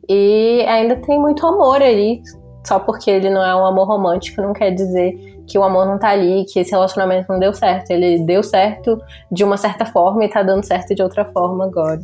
[0.10, 2.22] E ainda tem muito amor ali.
[2.66, 5.98] Só porque ele não é um amor romântico, não quer dizer que o amor não
[5.98, 7.92] tá ali, que esse relacionamento não deu certo.
[7.92, 12.02] Ele deu certo de uma certa forma e tá dando certo de outra forma agora.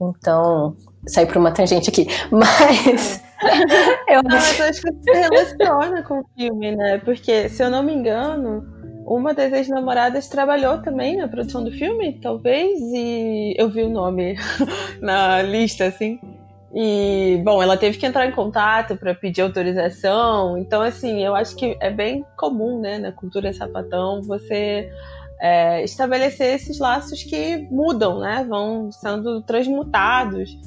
[0.00, 2.06] Então, saí pra uma tangente aqui.
[2.30, 3.22] Mas.
[4.08, 6.98] eu não, mas eu acho que se relaciona com o filme, né?
[7.04, 8.64] Porque, se eu não me engano,
[9.06, 14.36] uma das ex-namoradas trabalhou também na produção do filme, talvez, e eu vi o nome
[15.02, 16.18] na lista, assim.
[16.74, 20.58] E, bom, ela teve que entrar em contato para pedir autorização.
[20.58, 24.90] Então, assim, eu acho que é bem comum, né, na cultura sapatão, você
[25.40, 30.58] é, estabelecer esses laços que mudam, né, vão sendo transmutados.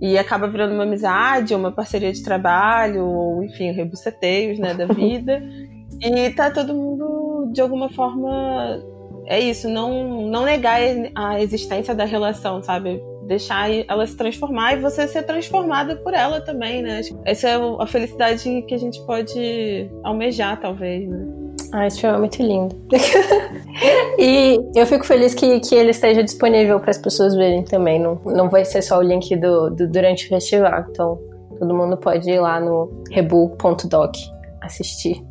[0.00, 5.40] E acaba virando uma amizade, uma parceria de trabalho, ou, enfim, rebuceteios, né, da vida.
[6.02, 8.82] e tá todo mundo, de alguma forma,
[9.26, 10.80] é isso, não, não negar
[11.14, 13.00] a existência da relação, sabe?
[13.26, 17.00] Deixar ela se transformar e você ser transformada por ela também, né?
[17.24, 21.26] Essa é a felicidade que a gente pode almejar, talvez, né?
[21.72, 22.76] Ah, esse filme é muito lindo.
[24.18, 27.98] e eu fico feliz que, que ele esteja disponível para as pessoas verem também.
[27.98, 30.84] Não, não vai ser só o link do, do durante o festival.
[30.90, 31.18] Então,
[31.58, 34.14] todo mundo pode ir lá no rebu.doc
[34.60, 35.24] assistir.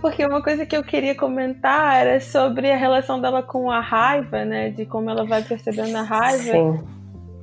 [0.00, 4.44] Porque uma coisa que eu queria comentar era sobre a relação dela com a raiva,
[4.44, 4.70] né?
[4.70, 6.52] De como ela vai percebendo a raiva.
[6.52, 6.95] Sim.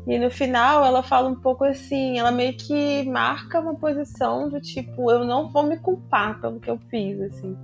[0.05, 4.59] E no final ela fala um pouco assim, ela meio que marca uma posição do
[4.59, 7.55] tipo, eu não vou me culpar pelo que eu fiz, assim.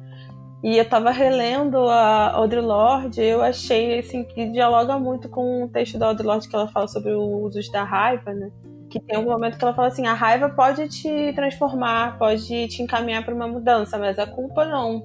[0.64, 5.70] E eu tava relendo a Audre Lorde, eu achei assim que dialoga muito com o
[5.70, 8.50] texto da Audre Lorde que ela fala sobre o uso da raiva, né?
[8.90, 12.82] Que tem um momento que ela fala assim, a raiva pode te transformar, pode te
[12.82, 15.02] encaminhar para uma mudança, mas a culpa não.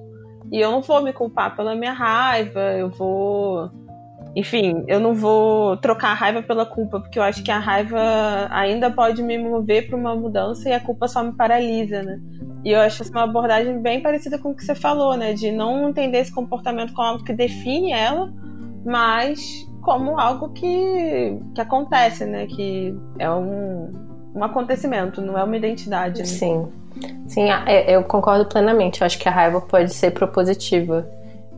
[0.51, 3.71] E eu não vou me culpar pela minha raiva, eu vou
[4.35, 7.97] enfim, eu não vou trocar a raiva pela culpa, porque eu acho que a raiva
[8.49, 12.19] ainda pode me mover para uma mudança e a culpa só me paralisa, né?
[12.65, 15.33] E eu acho uma abordagem bem parecida com o que você falou, né?
[15.33, 18.33] De não entender esse comportamento como algo que define ela,
[18.85, 22.45] mas como algo que, que acontece, né?
[22.45, 23.93] Que é um,
[24.35, 26.19] um acontecimento, não é uma identidade.
[26.19, 26.25] Né?
[26.25, 26.67] Sim.
[27.27, 27.47] Sim,
[27.87, 29.01] eu concordo plenamente.
[29.01, 31.09] Eu acho que a raiva pode ser propositiva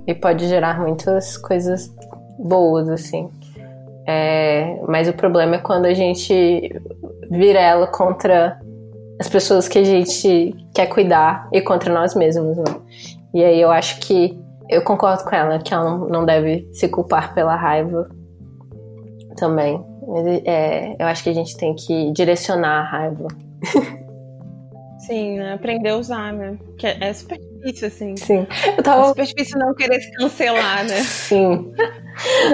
[0.05, 1.93] e pode gerar muitas coisas
[2.37, 3.29] boas, assim.
[4.05, 6.71] É, mas o problema é quando a gente
[7.29, 8.59] vira ela contra
[9.19, 12.75] as pessoas que a gente quer cuidar e contra nós mesmos, né?
[13.33, 17.33] E aí eu acho que eu concordo com ela que ela não deve se culpar
[17.33, 18.09] pela raiva
[19.35, 19.83] também.
[20.07, 23.27] Mas é, eu acho que a gente tem que direcionar a raiva.
[24.99, 25.53] Sim, né?
[25.53, 26.57] aprender a usar, né?
[26.77, 28.17] Que é, é super difícil, assim.
[28.17, 28.47] Sim.
[28.77, 29.03] Eu tava...
[29.03, 30.95] É super difícil não querer se cancelar, né?
[31.01, 31.73] Sim.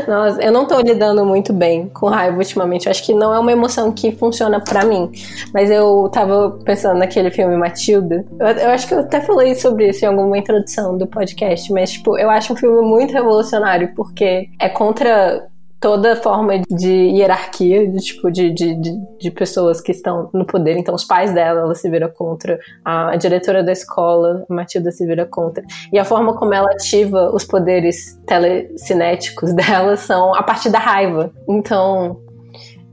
[0.07, 2.89] Nossa, eu não tô lidando muito bem com raiva ultimamente.
[2.89, 5.11] Acho que não é uma emoção que funciona para mim.
[5.53, 8.25] Mas eu tava pensando naquele filme Matilda.
[8.39, 11.71] Eu, eu, acho que eu até falei sobre isso em alguma introdução do podcast.
[11.71, 15.47] Mas, tipo, eu acho um filme muito revolucionário porque é contra
[15.83, 18.73] toda forma de hierarquia, de, tipo, de, de,
[19.19, 20.77] de, pessoas que estão no poder.
[20.77, 22.57] Então, os pais dela, ela se vira contra.
[22.85, 25.61] A, diretora da escola, Matilda, se vira contra.
[25.91, 31.29] E a forma como ela ativa os poderes telecinéticos dela são a partir da raiva.
[31.49, 32.17] Então,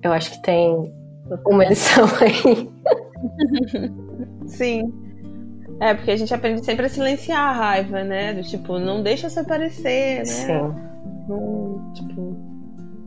[0.03, 0.93] eu acho que tem
[1.47, 2.69] uma lição aí.
[4.51, 4.93] Sim.
[5.81, 8.35] É, porque a gente aprende sempre a silenciar a raiva, né?
[8.35, 10.25] Do tipo, não deixa isso aparecer, né?
[10.25, 10.75] Sim.
[11.29, 12.50] Não, tipo,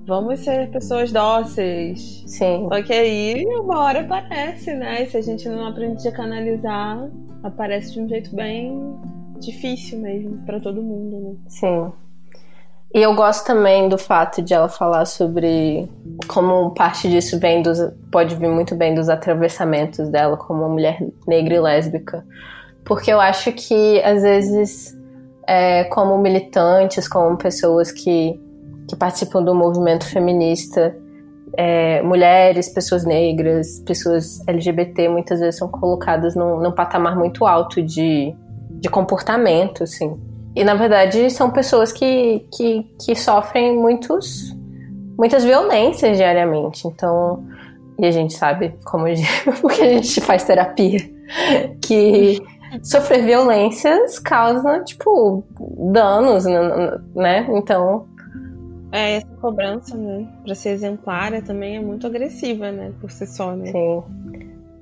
[0.06, 2.24] vamos ser pessoas dóceis.
[2.28, 2.68] Sim.
[2.72, 5.04] Só que aí uma hora aparece, né?
[5.04, 7.10] E se a gente não aprende a canalizar,
[7.44, 8.98] aparece de um jeito bem
[9.40, 11.36] difícil mesmo para todo mundo, né?
[11.48, 11.92] Sim.
[12.94, 15.90] E eu gosto também do fato de ela falar sobre
[16.28, 17.80] como parte disso vem dos,
[18.12, 22.24] pode vir muito bem dos atravessamentos dela como uma mulher negra e lésbica.
[22.86, 24.96] Porque eu acho que às vezes,
[25.48, 28.40] é, como militantes, como pessoas que
[28.88, 30.96] que participam do movimento feminista,
[31.56, 37.82] é, mulheres, pessoas negras, pessoas LGBT, muitas vezes são colocadas num, num patamar muito alto
[37.82, 38.36] de,
[38.70, 40.20] de comportamento, assim.
[40.56, 44.56] E, na verdade, são pessoas que, que, que sofrem muitos,
[45.18, 46.88] muitas violências diariamente.
[46.88, 47.44] Então,
[48.00, 49.06] e a gente sabe, como
[49.62, 51.00] porque a gente faz terapia,
[51.82, 52.42] que
[52.82, 55.44] sofrer violências causa, tipo,
[55.92, 56.46] danos,
[57.16, 57.48] né?
[57.52, 58.06] Então,
[58.94, 63.56] é, essa cobrança, né, pra ser exemplar também é muito agressiva, né, por si só,
[63.56, 63.72] né?
[63.72, 64.04] Sim.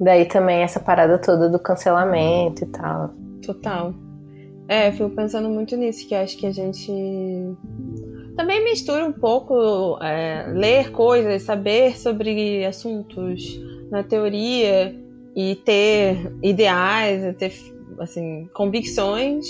[0.01, 3.13] Daí também essa parada toda do cancelamento e tal.
[3.41, 3.93] Total.
[4.67, 6.91] É, eu fico pensando muito nisso, que acho que a gente
[8.35, 14.93] também mistura um pouco é, ler coisas, saber sobre assuntos na teoria
[15.35, 17.53] e ter ideais, ter
[17.99, 19.45] assim, convicções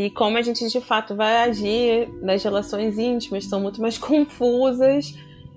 [0.00, 5.14] e como a gente de fato vai agir nas relações íntimas são muito mais confusas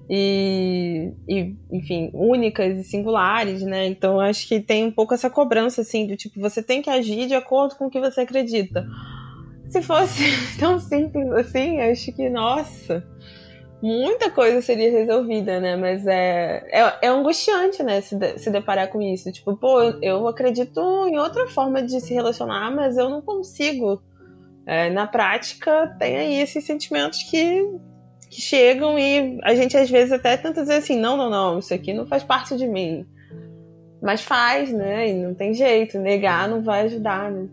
[0.10, 3.88] e, e, enfim, únicas e singulares, né?
[3.88, 7.26] Então acho que tem um pouco essa cobrança assim do tipo você tem que agir
[7.26, 8.86] de acordo com o que você acredita.
[9.70, 10.24] Se fosse
[10.60, 13.02] tão simples assim, acho que nossa,
[13.82, 15.78] muita coisa seria resolvida, né?
[15.78, 18.02] Mas é, é, é angustiante, né?
[18.02, 19.32] Se, de, se deparar com isso.
[19.32, 24.02] Tipo, pô, eu acredito em outra forma de se relacionar, mas eu não consigo
[24.66, 27.66] é, na prática, tem aí esses sentimentos que,
[28.30, 31.74] que chegam e a gente às vezes até tenta dizer assim: não, não, não, isso
[31.74, 33.06] aqui não faz parte de mim.
[34.02, 35.10] Mas faz, né?
[35.10, 37.48] E não tem jeito, negar não vai ajudar, né?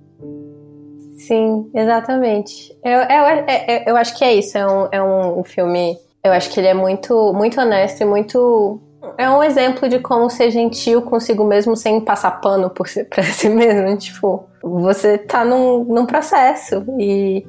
[1.17, 2.75] Sim, exatamente.
[2.83, 4.57] Eu, eu, eu, é, é, eu acho que é isso.
[4.57, 5.97] É um, é um filme.
[6.25, 8.81] Eu acho que ele é muito, muito honesto e muito
[9.17, 13.23] é um exemplo de como ser gentil consigo mesmo sem passar pano por si, pra
[13.23, 13.97] si mesmo.
[13.97, 17.47] Tipo, você tá num, num processo e,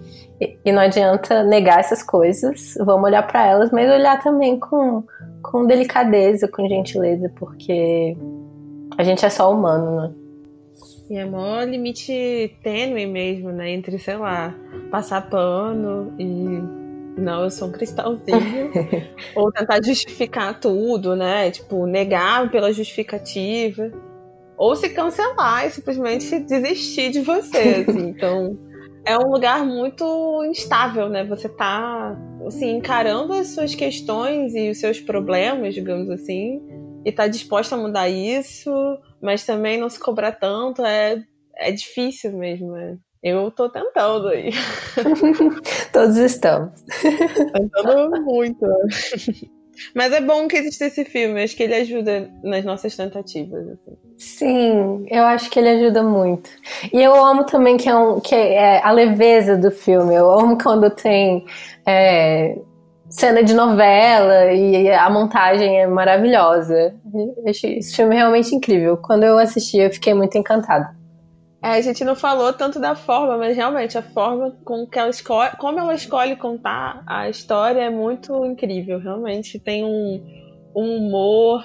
[0.63, 2.75] e não adianta negar essas coisas.
[2.79, 5.03] Vamos olhar para elas, mas olhar também com,
[5.41, 8.15] com delicadeza, com gentileza, porque
[8.97, 10.11] a gente é só humano, né?
[11.09, 13.71] E é maior limite tênue mesmo, né?
[13.71, 14.55] Entre, sei lá,
[14.89, 16.61] passar pano e
[17.17, 18.71] não, eu sou um cristalzinho.
[19.35, 21.51] Ou tentar justificar tudo, né?
[21.51, 23.91] Tipo, negar pela justificativa.
[24.57, 27.85] Ou se cancelar e simplesmente desistir de você.
[27.87, 28.09] Assim.
[28.21, 28.57] Então,
[29.05, 31.23] é um lugar muito instável, né?
[31.25, 36.61] Você tá, assim, encarando as suas questões e os seus problemas, digamos assim,
[37.03, 38.71] e tá disposta a mudar isso,
[39.21, 40.85] mas também não se cobrar tanto.
[40.85, 41.23] É,
[41.57, 42.95] é difícil mesmo, é.
[43.23, 44.51] Eu tô tentando aí.
[45.93, 46.83] Todos estamos.
[47.53, 48.65] Tentando muito.
[49.95, 53.67] Mas é bom que existe esse filme, acho que ele ajuda nas nossas tentativas.
[53.67, 53.97] Assim.
[54.17, 56.49] Sim, eu acho que ele ajuda muito.
[56.91, 60.13] E eu amo também que é, um, que é a leveza do filme.
[60.15, 61.45] Eu amo quando tem
[61.85, 62.57] é,
[63.09, 66.95] cena de novela e a montagem é maravilhosa.
[67.13, 68.97] Eu achei esse filme realmente incrível.
[68.97, 71.00] Quando eu assisti, eu fiquei muito encantada.
[71.63, 75.11] É, a gente não falou tanto da forma, mas realmente a forma com que ela
[75.11, 78.99] escolhe, como ela escolhe contar a história é muito incrível.
[78.99, 80.23] Realmente tem um,
[80.75, 81.63] um humor,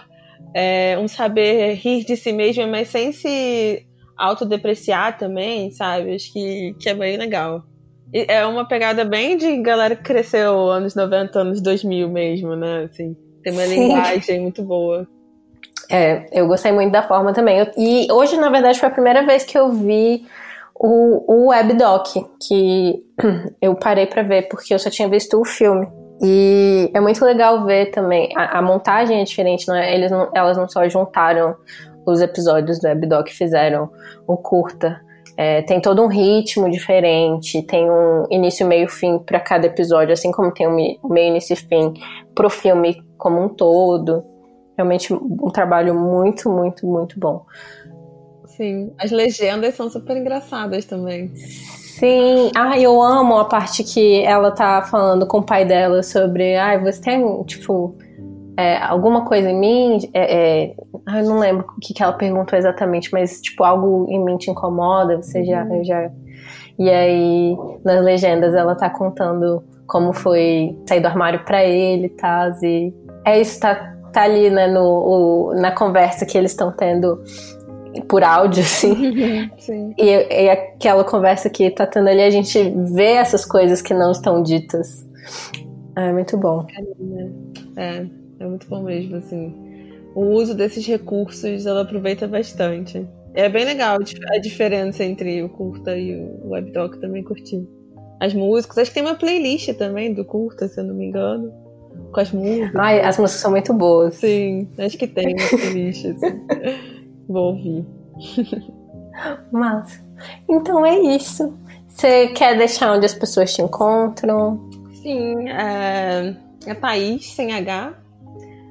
[0.54, 3.86] é, um saber rir de si mesmo, mas sem se
[4.18, 6.14] autodepreciar também, sabe?
[6.14, 7.64] Acho que, que é bem legal.
[8.12, 12.84] E é uma pegada bem de galera que cresceu anos 90, anos 2000 mesmo, né?
[12.84, 13.80] Assim, tem uma Sim.
[13.80, 15.08] linguagem muito boa.
[15.90, 17.70] É, eu gostei muito da forma também.
[17.76, 20.26] E hoje, na verdade, foi a primeira vez que eu vi
[20.74, 22.14] o, o webdoc,
[22.46, 23.04] que
[23.60, 25.86] eu parei para ver, porque eu só tinha visto o filme.
[26.22, 28.30] E é muito legal ver também.
[28.36, 29.94] A, a montagem é diferente, não é?
[29.94, 31.54] Eles não, elas não só juntaram
[32.06, 33.90] os episódios do webdoc fizeram
[34.26, 35.00] o curta.
[35.36, 40.32] É, tem todo um ritmo diferente, tem um início, meio, fim para cada episódio, assim
[40.32, 41.92] como tem um meio, início e fim
[42.34, 44.24] pro filme como um todo.
[44.76, 47.44] Realmente um trabalho muito, muito, muito bom.
[48.46, 51.30] Sim, as legendas são super engraçadas também.
[51.36, 56.56] Sim, ah, eu amo a parte que ela tá falando com o pai dela sobre,
[56.56, 57.96] ah, você tem, tipo,
[58.56, 60.74] é, alguma coisa em mim, é, é,
[61.18, 64.50] eu não lembro o que, que ela perguntou exatamente, mas, tipo, algo em mim te
[64.50, 65.84] incomoda, você já, uhum.
[65.84, 66.10] já...
[66.78, 72.54] E aí, nas legendas, ela tá contando como foi sair do armário para ele, tá?
[72.62, 72.92] E
[73.24, 77.22] é isso, tá tá ali né, no, o, na conversa que eles estão tendo
[78.08, 79.50] por áudio, assim.
[79.60, 79.94] Sim.
[79.98, 80.04] E,
[80.44, 82.58] e, aquela conversa que tá tendo ali, a gente
[82.94, 85.06] vê essas coisas que não estão ditas.
[85.94, 86.66] É muito bom.
[87.76, 88.06] É,
[88.40, 89.54] é muito bom mesmo, assim.
[90.14, 93.06] O uso desses recursos ela aproveita bastante.
[93.34, 93.98] É bem legal
[94.30, 97.68] a diferença entre o curta e o webdoc também curti.
[98.18, 101.65] As músicas, acho que tem uma playlist também do curta, se eu não me engano
[102.12, 102.74] com as músicas.
[102.76, 104.14] Ai, as músicas são muito boas.
[104.16, 106.46] Sim, acho que tem uma playlist, assim.
[107.28, 107.84] Vou ouvir.
[109.52, 110.02] Mas,
[110.48, 111.56] então é isso.
[111.88, 114.68] Você quer deixar onde as pessoas te encontram?
[114.94, 116.36] Sim, é,
[116.66, 117.94] é Thaís sem H.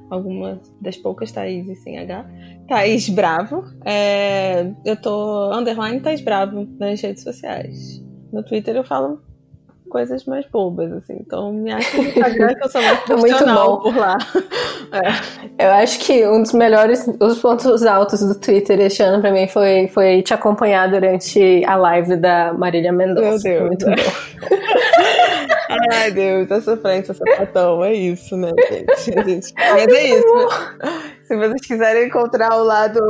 [0.08, 2.24] Algumas das poucas Thaís sem H.
[2.68, 3.64] Thaís Bravo.
[3.84, 8.02] É, eu tô underline Thaís Bravo nas redes sociais.
[8.32, 9.20] No Twitter eu falo
[9.88, 11.16] coisas mais bobas, assim.
[11.20, 13.92] Então me acho no Instagram que eu sou mais profissional Muito bom.
[13.92, 14.18] por lá.
[15.58, 15.66] É.
[15.66, 19.48] Eu acho que um dos melhores, os pontos altos do Twitter este ano pra mim
[19.48, 23.48] foi, foi te acompanhar durante a live da Marília Mendonça.
[23.48, 23.66] Meu Deus.
[23.66, 23.92] Muito bom.
[25.92, 29.28] Ai, Deus, essa frente, essa sapatão, é isso, né, gente?
[29.28, 29.52] gente?
[29.56, 30.48] Mas é isso.
[31.24, 33.00] Se vocês quiserem encontrar o lado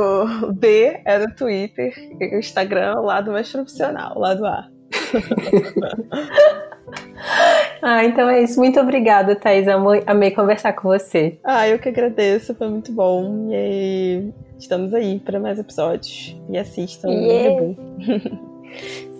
[0.53, 1.93] B, é no Twitter.
[2.19, 4.67] O Instagram é o lado mais profissional, o lado A.
[7.81, 8.59] ah, então é isso.
[8.59, 9.67] Muito obrigada, Thais.
[9.67, 11.39] Amei, amei conversar com você.
[11.43, 12.55] Ah, eu que agradeço.
[12.55, 13.49] Foi muito bom.
[13.51, 16.35] E estamos aí para mais episódios.
[16.49, 17.61] E assistam yeah.
[17.61, 17.75] o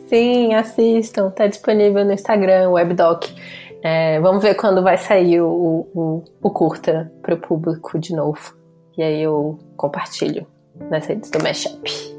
[0.07, 1.29] Sim, assistam.
[1.31, 3.25] Tá disponível no Instagram, Webdoc.
[3.83, 8.55] É, vamos ver quando vai sair o, o, o curta para o público de novo.
[8.97, 10.47] E aí eu compartilho
[10.89, 12.16] nas redes do Mashup.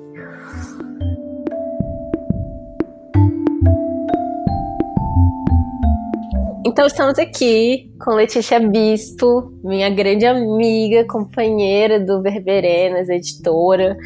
[6.78, 13.96] Então estamos aqui com Letícia Bispo, minha grande amiga, companheira do Verberenas, editora,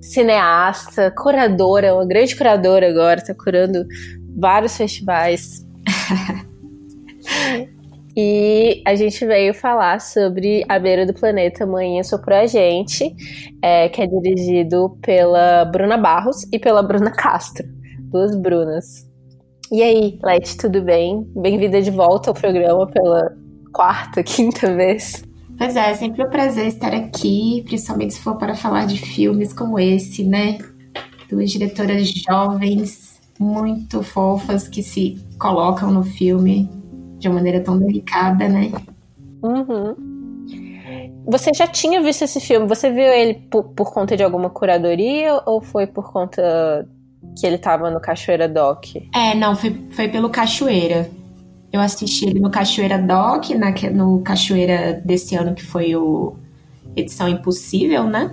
[0.00, 3.84] cineasta, curadora, uma grande curadora agora, está curando
[4.38, 5.66] vários festivais.
[8.16, 13.12] E a gente veio falar sobre A Beira do Planeta Amanhã Soprou a Gente,
[13.60, 17.66] é, que é dirigido pela Bruna Barros e pela Bruna Castro,
[18.12, 19.12] duas Brunas.
[19.72, 21.26] E aí, Leti, tudo bem?
[21.34, 23.34] Bem-vinda de volta ao programa pela
[23.72, 25.24] quarta, quinta vez.
[25.56, 29.52] Pois é, é sempre um prazer estar aqui, principalmente se for para falar de filmes
[29.52, 30.58] como esse, né?
[31.30, 36.68] Duas diretoras jovens, muito fofas, que se colocam no filme
[37.18, 38.70] de uma maneira tão delicada, né?
[39.42, 39.94] Uhum.
[41.26, 42.66] Você já tinha visto esse filme?
[42.68, 46.86] Você viu ele por, por conta de alguma curadoria ou foi por conta
[47.36, 48.96] que ele tava no Cachoeira Doc.
[49.14, 51.10] É, não, foi, foi pelo Cachoeira.
[51.72, 56.36] Eu assisti ele no Cachoeira Doc, na, no Cachoeira desse ano, que foi o
[56.94, 58.30] Edição Impossível, né?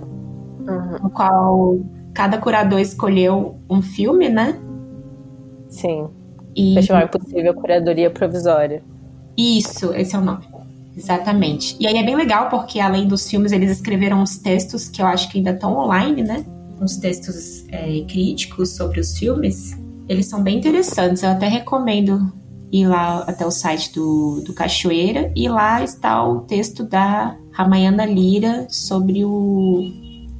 [0.60, 0.98] Uhum.
[1.02, 1.80] No qual
[2.14, 4.56] cada curador escolheu um filme, né?
[5.68, 6.08] Sim.
[6.54, 6.74] E...
[6.74, 8.82] Festival Impossível Curadoria Provisória.
[9.36, 10.46] Isso, esse é o nome.
[10.96, 11.76] Exatamente.
[11.80, 15.06] E aí é bem legal porque além dos filmes eles escreveram os textos que eu
[15.06, 16.44] acho que ainda estão online, né?
[16.82, 19.78] Uns textos é, críticos sobre os filmes,
[20.08, 21.22] eles são bem interessantes.
[21.22, 22.32] Eu até recomendo
[22.72, 28.04] ir lá até o site do, do Cachoeira e lá está o texto da Ramayana
[28.04, 29.82] Lira sobre o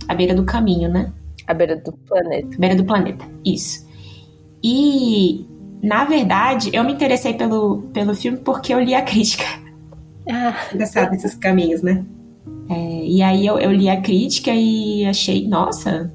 [0.09, 1.12] a beira do caminho, né?
[1.47, 2.57] A beira do planeta.
[2.59, 3.86] Beira do planeta, isso.
[4.62, 5.47] E
[5.82, 9.45] na verdade, eu me interessei pelo, pelo filme porque eu li a crítica.
[10.28, 10.55] Ah.
[10.72, 12.05] Engraçado esses caminhos, né?
[12.70, 16.12] É, e aí eu, eu, li a crítica e achei, nossa,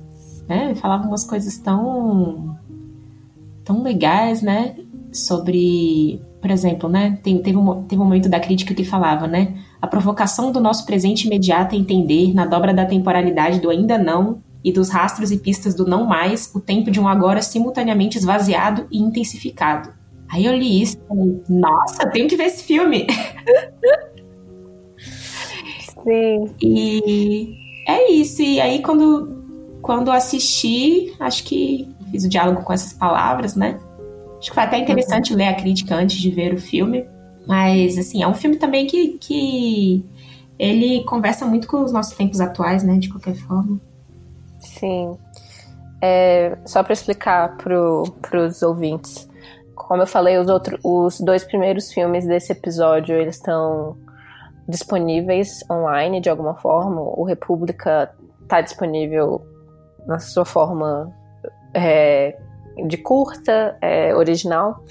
[0.48, 0.76] né?
[0.76, 2.58] Falava umas coisas tão
[3.64, 4.76] tão legais, né?
[5.12, 7.20] Sobre, por exemplo, né?
[7.22, 9.56] Tem, teve, um, teve um momento da crítica que falava, né?
[9.82, 14.42] A provocação do nosso presente imediato é entender, na dobra da temporalidade do ainda não
[14.64, 18.88] e dos rastros e pistas do não mais, o tempo de um agora simultaneamente esvaziado
[18.92, 19.92] e intensificado.
[20.30, 23.08] Aí eu li isso e falei, nossa, eu tenho que ver esse filme.
[26.04, 26.50] Sim.
[26.62, 27.56] E
[27.88, 28.42] é isso.
[28.42, 29.37] E aí quando,
[29.88, 33.80] quando assisti, acho que fiz o diálogo com essas palavras, né?
[34.38, 37.08] Acho que foi até interessante ler a crítica antes de ver o filme.
[37.48, 40.06] Mas, assim, é um filme também que, que
[40.60, 42.98] ele conversa muito com os nossos tempos atuais, né?
[42.98, 43.80] De qualquer forma.
[44.60, 45.18] Sim.
[46.02, 49.30] É, só para explicar para os ouvintes,
[49.74, 53.96] como eu falei, os, outros, os dois primeiros filmes desse episódio eles estão
[54.68, 57.00] disponíveis online de alguma forma.
[57.00, 58.14] O República
[58.44, 59.42] está disponível
[60.08, 61.14] na sua forma
[61.74, 62.38] é,
[62.88, 64.84] de curta, é, original,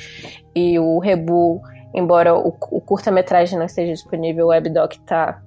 [0.55, 1.61] e o Rebu,
[1.95, 5.43] embora o, o curta-metragem não esteja disponível, o Webdoc está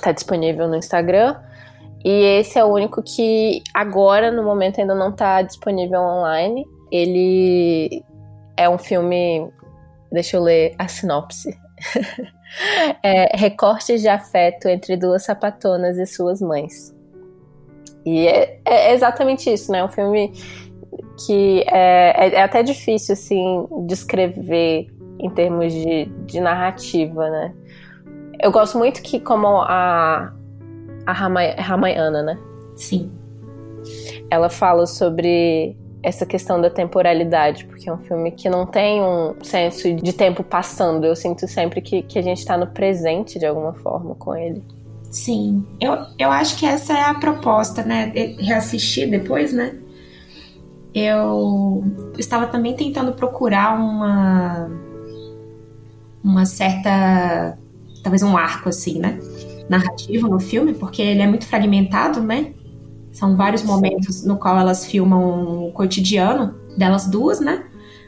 [0.00, 1.36] tá disponível no Instagram.
[2.04, 6.64] E esse é o único que agora, no momento, ainda não está disponível online.
[6.92, 8.04] Ele
[8.56, 9.50] é um filme.
[10.12, 11.58] Deixa eu ler a sinopse.
[13.02, 16.93] é, recortes de afeto entre duas sapatonas e suas mães.
[18.04, 19.84] E é, é exatamente isso, né?
[19.84, 20.32] Um filme
[21.26, 24.88] que é, é, é, até difícil, assim, descrever
[25.18, 27.54] em termos de, de narrativa, né?
[28.40, 30.32] Eu gosto muito que, como a,
[31.06, 32.38] a Ramayana, né?
[32.76, 33.10] Sim.
[34.30, 39.34] Ela fala sobre essa questão da temporalidade, porque é um filme que não tem um
[39.42, 41.06] senso de tempo passando.
[41.06, 44.62] Eu sinto sempre que, que a gente está no presente de alguma forma com ele.
[45.14, 48.12] Sim, eu, eu acho que essa é a proposta, né?
[48.36, 49.76] Reassistir depois, né?
[50.92, 51.84] Eu
[52.18, 54.68] estava também tentando procurar uma
[56.22, 57.56] uma certa
[58.02, 59.16] talvez um arco assim, né?
[59.68, 62.52] Narrativo no filme, porque ele é muito fragmentado, né?
[63.12, 67.64] São vários momentos no qual elas filmam o cotidiano delas duas, né?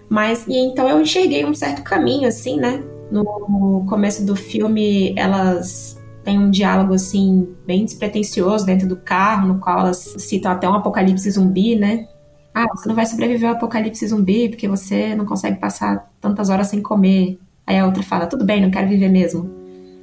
[0.09, 2.83] Mas e então eu enxerguei um certo caminho assim, né?
[3.13, 5.96] No começo do filme, elas
[6.27, 10.75] tem um diálogo assim bem despretensioso dentro do carro, no qual elas citam até um
[10.75, 12.09] apocalipse zumbi, né?
[12.53, 16.67] Ah, você não vai sobreviver ao apocalipse zumbi porque você não consegue passar tantas horas
[16.67, 17.39] sem comer.
[17.65, 19.49] Aí a outra fala: tudo bem, não quero viver mesmo,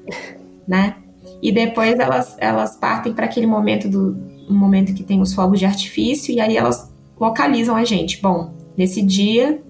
[0.65, 0.95] né?
[1.41, 4.15] E depois elas elas partem para aquele momento do
[4.49, 8.21] um momento que tem os fogos de artifício e aí elas localizam a gente.
[8.21, 9.61] Bom, nesse dia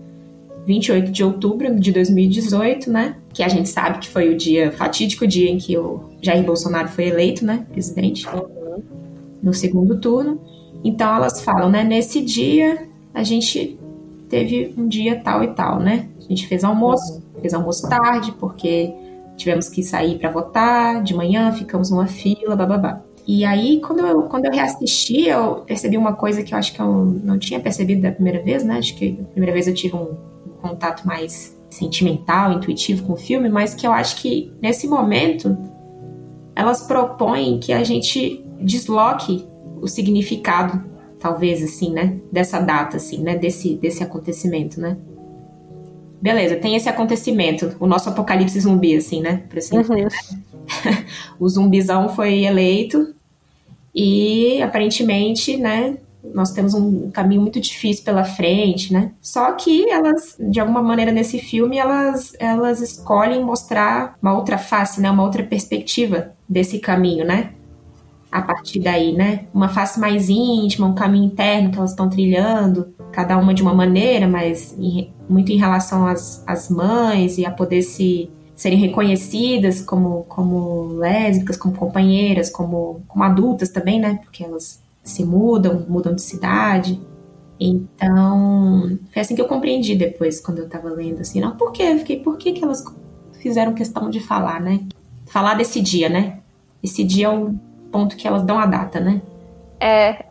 [0.66, 3.16] 28 de outubro de 2018, né?
[3.34, 6.88] Que a gente sabe que foi o dia, fatídico dia em que o Jair Bolsonaro
[6.88, 7.66] foi eleito, né?
[7.72, 8.26] Presidente.
[9.41, 10.39] No segundo turno.
[10.84, 11.84] Então elas falam, né?
[11.84, 13.78] Nesse dia a gente
[14.30, 16.07] teve um dia tal e tal, né?
[16.20, 18.93] A gente fez almoço, fez almoço tarde, porque
[19.36, 23.01] tivemos que sair para votar, de manhã ficamos numa fila, bababá.
[23.26, 26.82] E aí, quando eu, quando eu reassisti, eu percebi uma coisa que eu acho que
[26.82, 26.88] eu
[27.24, 28.78] não tinha percebido da primeira vez, né?
[28.78, 30.09] Acho que da primeira vez eu tive um,
[30.64, 35.57] contato mais sentimental, intuitivo com o filme, mas que eu acho que nesse momento
[36.55, 39.45] elas propõem que a gente desloque
[39.82, 40.84] o significado,
[41.20, 44.97] talvez assim, né, dessa data assim, né, desse desse acontecimento, né?
[46.22, 49.43] Beleza, tem esse acontecimento, o nosso apocalipse zumbi assim, né?
[49.49, 50.07] Por assim uhum.
[51.39, 53.14] o zumbizão foi eleito
[53.93, 55.97] e aparentemente, né,
[56.34, 59.12] nós temos um caminho muito difícil pela frente, né?
[59.22, 65.02] Só que elas, de alguma maneira nesse filme, elas, elas escolhem mostrar uma outra face,
[65.02, 65.10] né?
[65.12, 67.52] Uma outra perspectiva desse caminho, né?
[68.32, 69.46] A partir daí, né?
[69.54, 73.74] Uma face mais íntima, um caminho interno que elas estão trilhando, cada uma de uma
[73.74, 79.82] maneira, mas em, muito em relação às, às mães e a poder se serem reconhecidas
[79.82, 84.20] como, como lésbicas, como companheiras, como, como adultas também, né?
[84.24, 86.99] Porque elas se mudam, mudam de cidade.
[87.60, 91.84] Então, foi assim que eu compreendi depois, quando eu tava lendo, assim, não, por quê?
[91.84, 92.84] Eu fiquei, por que, que elas
[93.41, 94.80] fizeram questão de falar, né?
[95.28, 96.39] Falar desse dia, né?
[96.82, 97.54] Esse dia é o
[97.91, 99.22] ponto que elas dão a data, né?
[99.80, 100.26] É.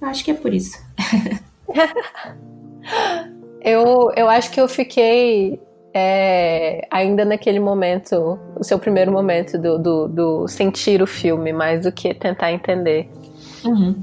[0.00, 0.78] Acho que é por isso.
[3.60, 5.60] eu, eu acho que eu fiquei
[5.92, 11.82] é, ainda naquele momento, o seu primeiro momento do, do, do sentir o filme, mais
[11.82, 13.10] do que tentar entender.
[13.64, 14.00] Uhum.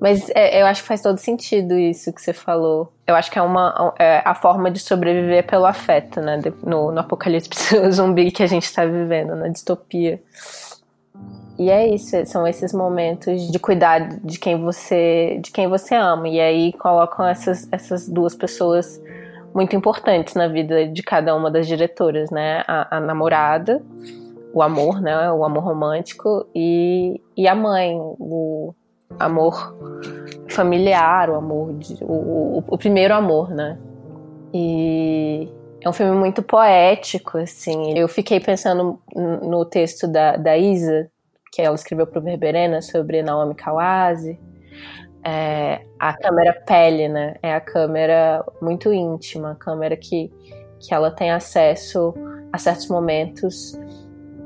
[0.00, 2.92] Mas é, eu acho que faz todo sentido isso que você falou.
[3.06, 6.40] Eu acho que é uma é a forma de sobreviver pelo afeto, né?
[6.62, 10.20] No, no apocalipse zumbi que a gente tá vivendo, na distopia.
[11.58, 16.28] e é isso, são esses momentos de cuidar de quem você, de quem você ama.
[16.28, 19.00] E aí colocam essas, essas duas pessoas
[19.54, 22.64] muito importantes na vida de cada uma das diretoras, né?
[22.66, 23.80] A, a namorada,
[24.54, 25.32] o amor, né?
[25.32, 28.72] O amor romântico e, e a mãe, o
[29.18, 29.76] amor
[30.48, 33.76] familiar, o amor, de, o, o, o primeiro amor, né?
[34.52, 35.52] E
[35.82, 37.98] é um filme muito poético, assim.
[37.98, 41.10] Eu fiquei pensando no texto da, da Isa,
[41.52, 44.38] que ela escreveu para o Verberena sobre Naomi Kawase.
[45.26, 47.34] É, a câmera pele, né?
[47.42, 50.32] É a câmera muito íntima, a câmera que,
[50.78, 52.14] que ela tem acesso
[52.52, 53.76] a certos momentos,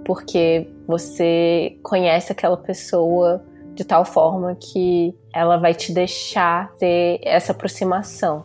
[0.08, 3.44] porque você conhece aquela pessoa
[3.74, 8.42] de tal forma que ela vai te deixar ter essa aproximação.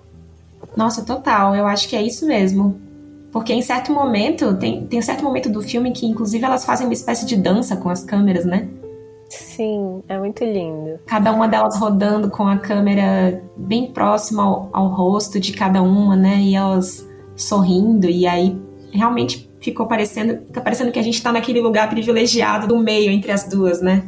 [0.75, 1.55] Nossa, total.
[1.55, 2.77] Eu acho que é isso mesmo.
[3.31, 6.85] Porque em certo momento, tem, tem um certo momento do filme que, inclusive, elas fazem
[6.85, 8.67] uma espécie de dança com as câmeras, né?
[9.29, 10.99] Sim, é muito lindo.
[11.07, 16.13] Cada uma delas rodando com a câmera bem próxima ao, ao rosto de cada uma,
[16.13, 16.41] né?
[16.41, 17.07] E elas
[17.37, 18.61] sorrindo, e aí
[18.91, 23.31] realmente ficou parecendo, fica parecendo que a gente tá naquele lugar privilegiado do meio entre
[23.31, 24.03] as duas, né?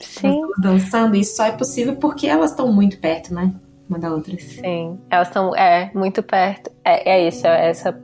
[0.00, 0.40] Sim.
[0.58, 3.52] Dançando, e só é possível porque elas estão muito perto, né?
[3.88, 4.38] Uma da outra.
[4.38, 6.70] Sim, elas estão é, muito perto.
[6.84, 8.00] É, é isso, é essa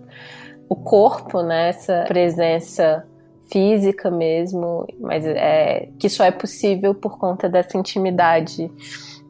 [0.69, 1.71] o corpo, né?
[1.71, 3.05] Essa presença
[3.51, 8.71] física mesmo, mas é que só é possível por conta dessa intimidade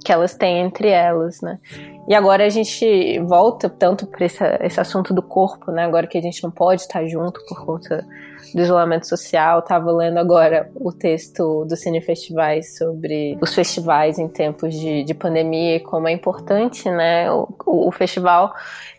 [0.06, 1.58] que elas têm entre elas, né?
[2.06, 5.82] E agora a gente volta tanto para esse, esse assunto do corpo, né?
[5.84, 8.06] Agora que a gente não pode estar junto por conta
[8.54, 9.62] do isolamento social.
[9.62, 15.12] Tava lendo agora o texto do Cine Festivais sobre os festivais em tempos de, de
[15.12, 17.28] pandemia e como é importante, né?
[17.32, 18.54] O, o, o festival,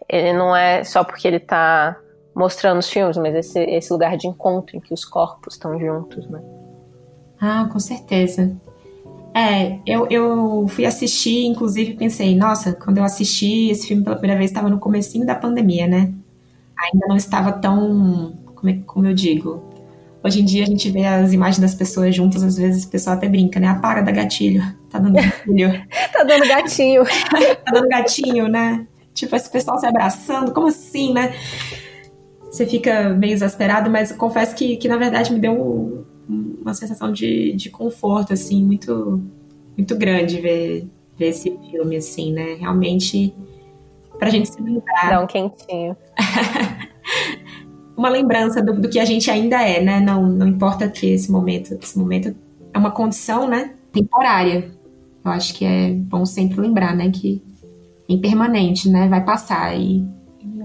[0.09, 1.97] ele não é só porque ele está
[2.35, 6.29] mostrando os filmes, mas esse, esse lugar de encontro em que os corpos estão juntos,
[6.29, 6.41] né?
[7.39, 8.53] Ah, com certeza.
[9.33, 14.37] É, eu, eu fui assistir, inclusive pensei, nossa, quando eu assisti esse filme pela primeira
[14.37, 16.13] vez, estava no comecinho da pandemia, né?
[16.77, 19.63] Ainda não estava tão, como, é, como eu digo,
[20.23, 23.15] Hoje em dia a gente vê as imagens das pessoas juntas, às vezes o pessoal
[23.15, 23.67] até brinca, né?
[23.67, 24.61] Apaga da gatilho.
[24.89, 25.85] Tá dando gatilho.
[26.11, 27.03] tá dando gatinho.
[27.63, 28.85] tá dando gatinho, né?
[29.13, 31.33] Tipo, esse pessoal se abraçando, como assim, né?
[32.51, 37.11] você fica meio exasperado, mas confesso que, que na verdade me deu um, uma sensação
[37.11, 39.21] de, de conforto, assim, muito,
[39.77, 42.55] muito grande ver, ver esse filme, assim, né?
[42.55, 43.33] Realmente,
[44.19, 45.09] pra gente se lembrar.
[45.09, 45.95] Dá um quentinho.
[47.95, 49.99] uma lembrança do, do, que a gente ainda é, né?
[49.99, 52.35] Não, não importa que esse momento, esse momento
[52.73, 53.73] é uma condição, né?
[53.91, 54.71] Temporária.
[55.23, 57.09] Eu acho que é bom sempre lembrar, né?
[57.09, 57.41] Que
[58.09, 59.07] é impermanente, né?
[59.07, 60.05] Vai passar e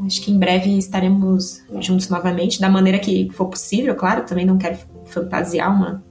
[0.04, 4.24] Acho que em breve estaremos juntos novamente, da maneira que for possível, claro.
[4.24, 4.76] Também não quero
[5.12, 6.02] fantasiar uma.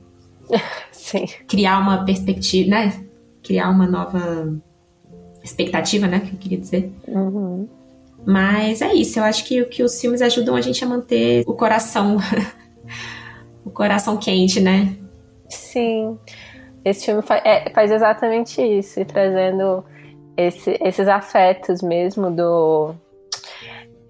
[0.92, 1.26] Sim.
[1.48, 3.06] Criar uma perspectiva, né?
[3.44, 4.54] Criar uma nova
[5.44, 6.20] expectativa, né?
[6.20, 6.92] Que eu queria dizer.
[7.08, 7.68] Uhum.
[8.26, 11.54] Mas é isso, eu acho que, que os filmes ajudam a gente a manter o
[11.54, 12.18] coração.
[13.66, 14.96] o coração quente, né?
[15.50, 16.18] Sim.
[16.86, 19.84] Esse filme faz, é, faz exatamente isso, e trazendo
[20.38, 22.96] esse, esses afetos mesmo do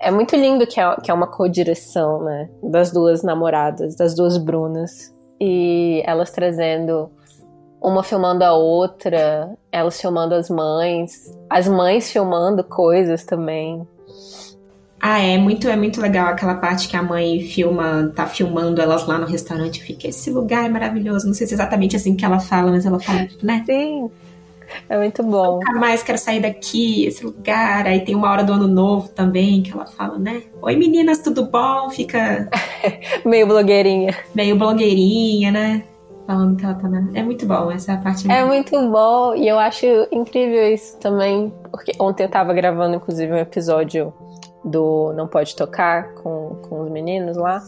[0.01, 2.49] é muito lindo que é, que é uma co-direção, né?
[2.63, 5.13] Das duas namoradas, das duas Brunas.
[5.39, 7.09] E elas trazendo
[7.81, 13.87] uma filmando a outra, elas filmando as mães, as mães filmando coisas também.
[14.99, 19.07] Ah, é muito, é muito legal aquela parte que a mãe filma, tá filmando elas
[19.07, 19.81] lá no restaurante.
[19.81, 21.25] Fica, esse lugar é maravilhoso.
[21.25, 23.63] Não sei se é exatamente assim que ela fala, mas ela fala, né?
[23.65, 24.11] Sim.
[24.89, 25.55] É muito bom.
[25.55, 27.85] Nunca mais quero sair daqui, esse lugar.
[27.87, 30.43] Aí tem uma hora do ano novo também que ela fala, né?
[30.61, 31.89] Oi meninas, tudo bom?
[31.89, 32.49] Fica.
[33.25, 34.15] meio blogueirinha.
[34.35, 35.83] Meio blogueirinha, né?
[36.27, 37.07] Falando que ela tá na.
[37.13, 38.31] É muito bom essa parte.
[38.31, 41.51] É muito bom e eu acho incrível isso também.
[41.69, 44.13] Porque ontem eu tava gravando, inclusive, um episódio
[44.63, 47.61] do Não Pode Tocar com, com os meninos lá.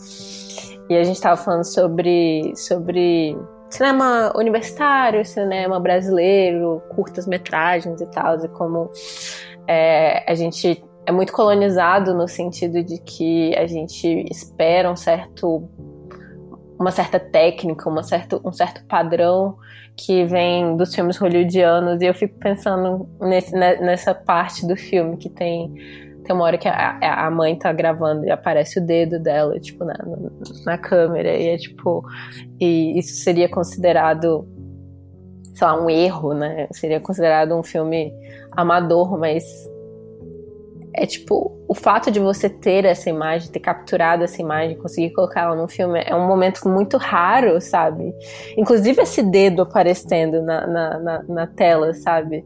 [0.90, 2.54] E a gente tava falando sobre.
[2.56, 3.36] sobre
[3.74, 8.91] cinema universitário, cinema brasileiro, curtas metragens e tal, e como
[9.68, 15.68] é, a gente é muito colonizado no sentido de que a gente espera um certo
[16.80, 19.58] uma certa técnica, uma certo, um certo padrão
[19.95, 25.30] que vem dos filmes hollywoodianos e eu fico pensando nesse, nessa parte do filme que
[25.30, 29.60] tem tem uma hora que a, a mãe tá gravando e aparece o dedo dela,
[29.60, 29.95] tipo, na,
[30.66, 31.36] na câmera.
[31.36, 32.04] E é tipo.
[32.60, 34.48] E isso seria considerado,
[35.54, 36.68] sei lá, um erro, né?
[36.72, 38.14] Seria considerado um filme
[38.52, 39.44] amador, mas
[40.95, 45.41] é tipo, o fato de você ter essa imagem, ter capturado essa imagem, conseguir colocar
[45.41, 48.14] ela num filme, é um momento muito raro, sabe?
[48.56, 52.45] Inclusive esse dedo aparecendo na, na, na, na tela, sabe?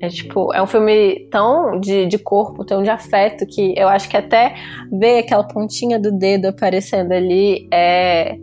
[0.00, 4.08] É tipo, é um filme tão de, de corpo, tão de afeto, que eu acho
[4.08, 4.54] que até
[4.90, 8.36] ver aquela pontinha do dedo aparecendo ali é.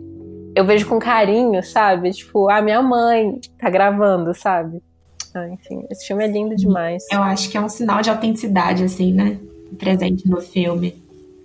[0.54, 2.10] Eu vejo com carinho, sabe?
[2.10, 4.82] Tipo, a ah, minha mãe tá gravando, sabe?
[5.34, 7.04] Ah, enfim, esse filme é lindo demais.
[7.12, 9.38] Eu acho que é um sinal de autenticidade, assim, né?
[9.78, 10.94] Presente no filme.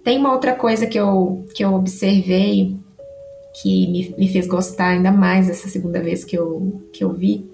[0.04, 2.76] Tem uma outra coisa que eu, que eu observei
[3.62, 7.53] que me, me fez gostar ainda mais essa segunda vez que eu, que eu vi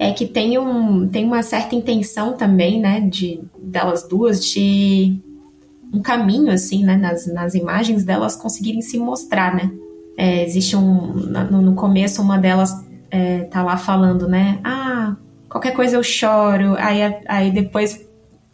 [0.00, 5.20] é que tem, um, tem uma certa intenção também, né, de delas duas de
[5.92, 9.70] um caminho, assim, né, nas, nas imagens delas conseguirem se mostrar, né.
[10.16, 12.72] É, existe um, no, no, começo, uma delas
[13.10, 15.16] é, tá lá falando, né, ah,
[15.50, 18.00] qualquer coisa eu choro, aí, aí depois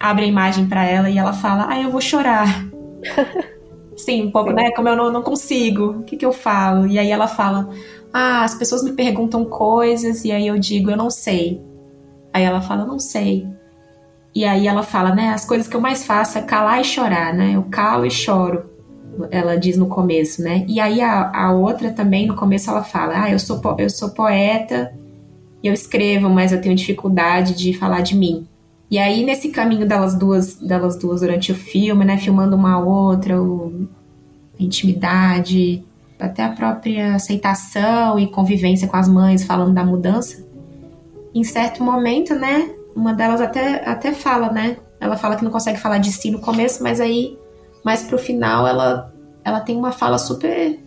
[0.00, 2.66] abre a imagem para ela e ela fala, ah, eu vou chorar.
[3.96, 4.56] Sim, um pouco, Sim.
[4.56, 6.86] né, como eu não, não consigo, o que que eu falo?
[6.86, 7.70] E aí ela fala,
[8.12, 11.60] ah, as pessoas me perguntam coisas e aí eu digo, eu não sei.
[12.32, 13.46] Aí ela fala, não sei.
[14.34, 17.32] E aí ela fala, né, as coisas que eu mais faço é calar e chorar,
[17.32, 17.52] né?
[17.54, 18.70] Eu calo e choro.
[19.30, 20.66] Ela diz no começo, né?
[20.68, 24.10] E aí a, a outra também no começo ela fala, ah, eu sou eu sou
[24.10, 24.92] poeta,
[25.64, 28.46] eu escrevo, mas eu tenho dificuldade de falar de mim.
[28.90, 33.40] E aí nesse caminho delas duas, delas duas durante o filme, né, filmando uma outra,
[33.40, 33.88] o,
[34.58, 35.84] intimidade,
[36.18, 40.44] até a própria aceitação e convivência com as mães, falando da mudança.
[41.34, 45.78] Em certo momento, né, uma delas até, até fala, né, ela fala que não consegue
[45.78, 47.38] falar de si no começo, mas aí,
[47.84, 49.12] mais pro final, ela,
[49.44, 50.78] ela tem uma fala super,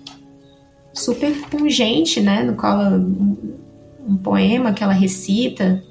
[0.93, 3.37] super pungente, né, no qual ela, um,
[4.07, 5.83] um poema que ela recita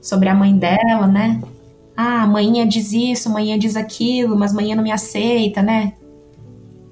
[0.00, 1.42] sobre a mãe dela, né,
[1.96, 5.62] ah, a manhã diz isso, a manhã diz aquilo, mas a manhã não me aceita,
[5.62, 5.94] né?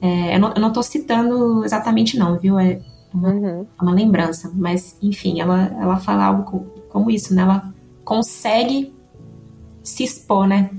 [0.00, 2.58] É, eu, não, eu não tô citando exatamente, não, viu?
[2.58, 2.80] É
[3.14, 3.66] uma, uhum.
[3.78, 4.50] É uma lembrança.
[4.54, 7.42] Mas, enfim, ela, ela fala algo como, isso, né?
[7.42, 7.72] Ela
[8.04, 8.92] consegue
[9.82, 10.70] se expor, né?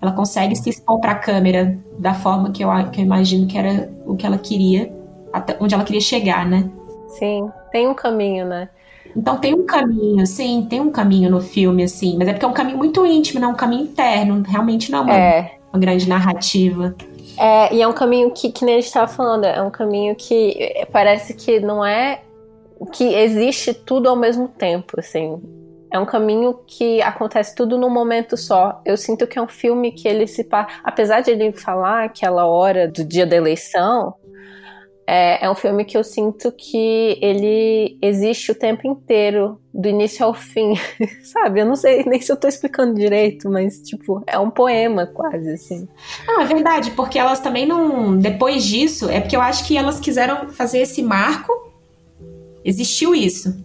[0.00, 3.56] Ela consegue se expor para a câmera da forma que eu, que eu imagino que
[3.56, 4.92] era o que ela queria,
[5.32, 6.70] até onde ela queria chegar, né?
[7.08, 8.68] Sim, tem um caminho, né?
[9.16, 12.48] Então tem um caminho, sim, tem um caminho no filme, assim, mas é porque é
[12.48, 15.58] um caminho muito íntimo, não é um caminho interno, realmente não é uma, é.
[15.72, 16.94] uma grande narrativa.
[17.38, 20.14] É, e é um caminho que, que nem a gente estava falando, é um caminho
[20.14, 22.20] que parece que não é
[22.92, 25.40] que existe tudo ao mesmo tempo, assim.
[25.90, 28.80] É um caminho que acontece tudo num momento só.
[28.84, 30.80] Eu sinto que é um filme que ele se passa.
[30.82, 34.14] Apesar de ele falar aquela hora do dia da eleição,
[35.06, 40.24] é, é, um filme que eu sinto que ele existe o tempo inteiro, do início
[40.24, 40.74] ao fim,
[41.22, 41.60] sabe?
[41.60, 45.50] Eu não sei nem se eu tô explicando direito, mas, tipo, é um poema quase,
[45.50, 45.88] assim.
[46.26, 48.18] Ah, é verdade, porque elas também não.
[48.18, 51.52] Depois disso, é porque eu acho que elas quiseram fazer esse marco.
[52.64, 53.64] Existiu isso.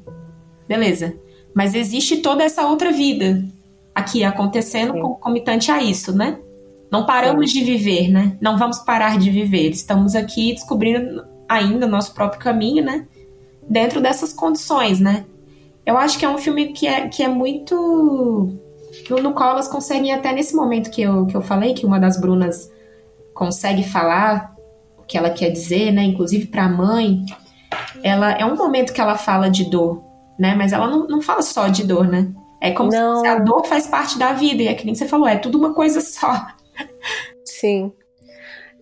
[0.67, 1.15] Beleza.
[1.55, 3.43] Mas existe toda essa outra vida
[3.95, 5.01] aqui acontecendo Sim.
[5.01, 6.37] concomitante a isso, né?
[6.91, 7.59] Não paramos Sim.
[7.59, 8.37] de viver, né?
[8.41, 9.69] Não vamos parar de viver.
[9.69, 13.07] Estamos aqui descobrindo ainda o nosso próprio caminho, né?
[13.67, 15.23] Dentro dessas condições, né?
[15.85, 18.53] Eu acho que é um filme que é, que é muito.
[19.09, 22.19] no qual elas conseguem, até nesse momento que eu, que eu falei, que uma das
[22.19, 22.69] Brunas
[23.33, 24.53] consegue falar
[24.97, 26.03] o que ela quer dizer, né?
[26.03, 27.25] Inclusive para a mãe.
[28.03, 30.03] Ela, é um momento que ela fala de dor,
[30.37, 30.55] né?
[30.55, 32.29] Mas ela não, não fala só de dor, né?
[32.59, 33.21] É como não.
[33.21, 35.57] se a dor faz parte da vida, e é que nem você falou, é tudo
[35.57, 36.47] uma coisa só.
[37.45, 37.91] Sim.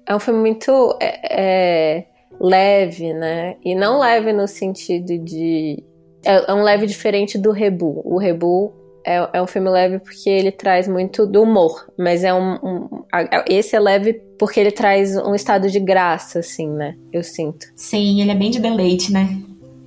[0.05, 0.97] É um filme muito.
[1.01, 2.05] É, é
[2.39, 3.57] leve, né?
[3.63, 5.83] E não leve no sentido de.
[6.23, 8.01] É, é um leve diferente do Rebu.
[8.05, 8.73] O Rebu
[9.05, 13.03] é, é, um filme leve porque ele traz muito do humor, mas é um, um,
[13.47, 16.95] esse é leve porque ele traz um estado de graça, assim, né?
[17.11, 17.67] Eu sinto.
[17.75, 19.27] Sim, ele é bem de deleite, né?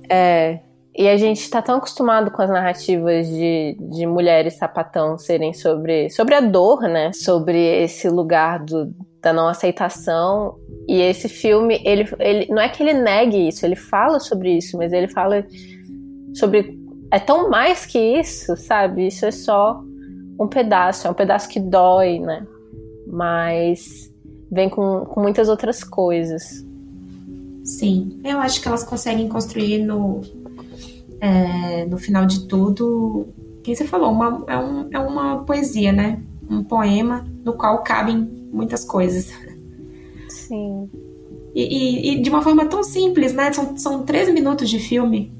[0.09, 0.59] É.
[0.95, 6.09] E a gente tá tão acostumado com as narrativas de, de mulheres sapatão serem sobre,
[6.11, 7.11] sobre a dor, né?
[7.13, 10.55] Sobre esse lugar do, da não aceitação.
[10.87, 14.77] E esse filme, ele, ele não é que ele negue isso, ele fala sobre isso,
[14.77, 15.43] mas ele fala
[16.35, 16.77] sobre.
[17.11, 19.07] É tão mais que isso, sabe?
[19.07, 19.81] Isso é só
[20.39, 22.45] um pedaço, é um pedaço que dói, né?
[23.07, 24.11] Mas
[24.51, 26.63] vem com, com muitas outras coisas.
[27.63, 30.21] Sim, eu acho que elas conseguem construir no,
[31.19, 33.27] é, no final de tudo,
[33.63, 36.21] quem você falou, uma, é, um, é uma poesia, né?
[36.49, 38.17] Um poema no qual cabem
[38.51, 39.31] muitas coisas.
[40.27, 40.89] Sim.
[41.55, 43.53] E, e, e, de uma forma tão simples, né?
[43.53, 45.31] São, são 13 minutos de filme.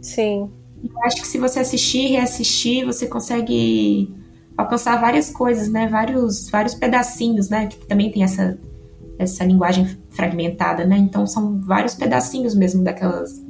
[0.00, 0.50] Sim.
[0.82, 4.14] Eu acho que se você assistir, reassistir, você consegue
[4.56, 5.88] alcançar várias coisas, né?
[5.88, 7.66] Vários, vários pedacinhos, né?
[7.66, 8.58] Que também tem essa,
[9.18, 10.96] essa linguagem fragmentada, né?
[10.98, 13.42] Então são vários pedacinhos mesmo daquelas,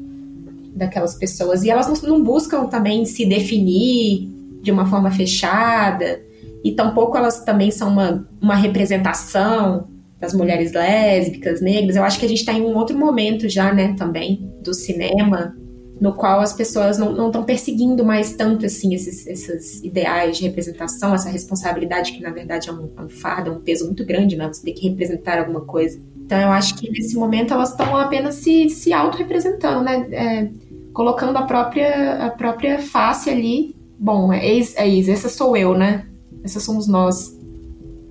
[0.75, 1.63] daquelas pessoas.
[1.65, 4.29] E elas não, não buscam também se definir
[4.63, 6.21] de uma forma fechada,
[6.65, 9.87] e tampouco elas também são uma, uma representação
[10.19, 11.97] das mulheres lésbicas, negras.
[11.97, 15.55] Eu acho que a gente está em um outro momento já, né, também, do cinema,
[16.01, 21.15] no qual as pessoas não estão perseguindo mais tanto assim esses, esses ideais de representação,
[21.15, 24.37] essa responsabilidade que na verdade é um, é um fardo, é um peso muito grande,
[24.37, 24.47] né?
[24.49, 26.01] Você tem que representar alguma coisa.
[26.17, 30.09] Então eu acho que nesse momento elas estão apenas se, se auto-representando, né?
[30.11, 30.51] É,
[30.93, 33.75] colocando a própria, a própria face ali.
[33.99, 36.07] Bom, é, é isso, essa sou eu, né?
[36.43, 37.39] Essa somos nós.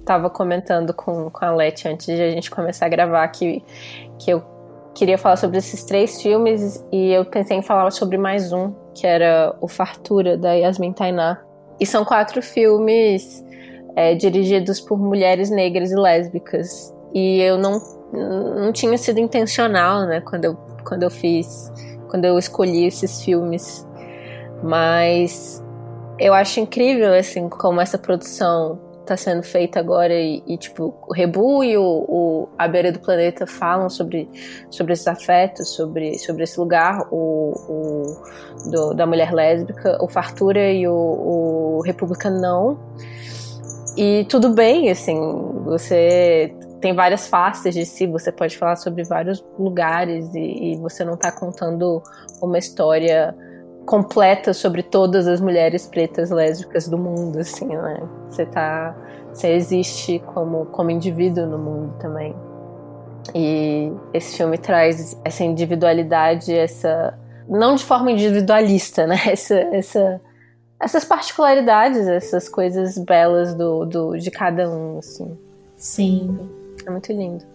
[0.06, 3.64] Tava comentando com, com a Leti antes de a gente começar a gravar que,
[4.20, 4.53] que eu
[4.94, 9.08] queria falar sobre esses três filmes e eu pensei em falar sobre mais um, que
[9.08, 11.42] era O Fartura, da Yasmin Tainá.
[11.80, 13.44] E são quatro filmes
[13.96, 16.94] é, dirigidos por mulheres negras e lésbicas.
[17.14, 20.56] E eu não, não tinha sido intencional, né, quando eu,
[20.88, 21.72] quando eu fiz,
[22.10, 23.88] quando eu escolhi esses filmes.
[24.64, 25.64] Mas
[26.20, 31.14] eu acho incrível, assim, como essa produção está sendo feita agora e, e, tipo, o
[31.14, 34.30] Rebu e o, o, A Beira do Planeta falam sobre,
[34.70, 40.72] sobre esses afetos, sobre, sobre esse lugar o, o do, da mulher lésbica, o Fartura
[40.72, 42.80] e o, o República não.
[43.96, 45.20] E tudo bem, assim,
[45.66, 51.06] você tem várias faces de si, você pode falar sobre vários lugares e, e você
[51.06, 52.02] não está contando
[52.42, 53.36] uma história
[53.86, 58.02] completa sobre todas as mulheres pretas lésbicas do mundo, assim, né?
[58.30, 58.96] Você tá,
[59.34, 62.36] você existe como como indivíduo no mundo também.
[63.34, 69.20] E esse filme traz essa individualidade, essa não de forma individualista, né?
[69.28, 70.22] Essa, essa
[70.80, 75.38] essas particularidades, essas coisas belas do, do de cada um, assim.
[75.78, 76.38] Sim.
[76.86, 77.46] É muito lindo.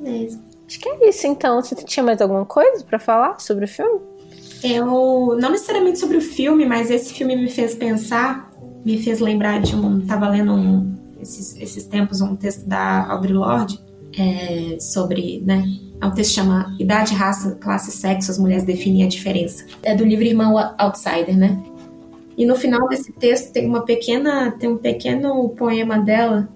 [0.00, 0.42] Mesmo.
[0.66, 1.62] Acho que é isso, então.
[1.62, 4.00] Você tinha mais alguma coisa para falar sobre o filme?
[4.62, 8.50] Eu, não necessariamente sobre o filme, mas esse filme me fez pensar,
[8.84, 10.00] me fez lembrar de um.
[10.06, 13.80] Tava lendo um, esses, esses tempos um texto da Audre Lorde
[14.16, 15.64] é, sobre, né?
[16.00, 19.64] É um texto que chama Idade, Raça, Classe e Sexo, as mulheres definem a diferença.
[19.82, 21.62] É do livro Irmão Outsider, né?
[22.36, 26.48] E no final desse texto tem uma pequena, tem um pequeno poema dela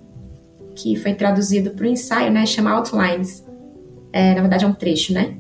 [0.75, 2.45] que foi traduzido para o ensaio, né?
[2.45, 3.45] Chama Outlines.
[4.13, 5.37] É, na verdade é um trecho, né?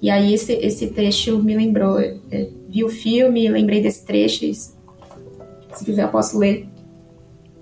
[0.00, 4.44] E aí esse, esse trecho me lembrou, é, vi o filme, lembrei desse trecho.
[4.44, 4.74] E, se
[5.84, 6.68] quiser eu posso ler.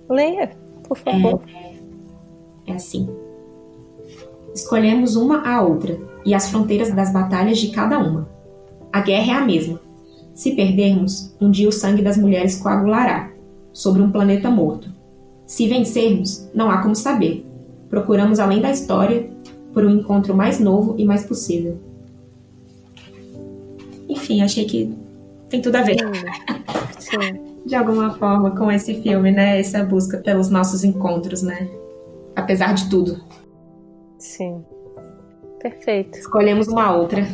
[0.09, 0.51] Leia,
[0.87, 1.41] por favor.
[2.67, 3.09] É, é assim.
[4.55, 8.29] Escolhemos uma a outra e as fronteiras das batalhas de cada uma.
[8.93, 9.81] A guerra é a mesma.
[10.33, 13.31] Se perdermos, um dia o sangue das mulheres coagulará
[13.73, 14.89] sobre um planeta morto.
[15.47, 17.45] Se vencermos, não há como saber.
[17.89, 19.31] Procuramos além da história
[19.73, 21.79] por um encontro mais novo e mais possível
[24.15, 24.95] enfim, achei que
[25.49, 25.97] tem tudo a ver.
[25.99, 27.21] Sim.
[27.21, 27.55] Sim.
[27.65, 29.59] De alguma forma com esse filme, né?
[29.59, 31.67] Essa busca pelos nossos encontros, né?
[32.37, 33.25] Apesar de tudo.
[34.19, 34.63] Sim.
[35.61, 36.19] Perfeito.
[36.19, 37.23] Escolhemos uma outra.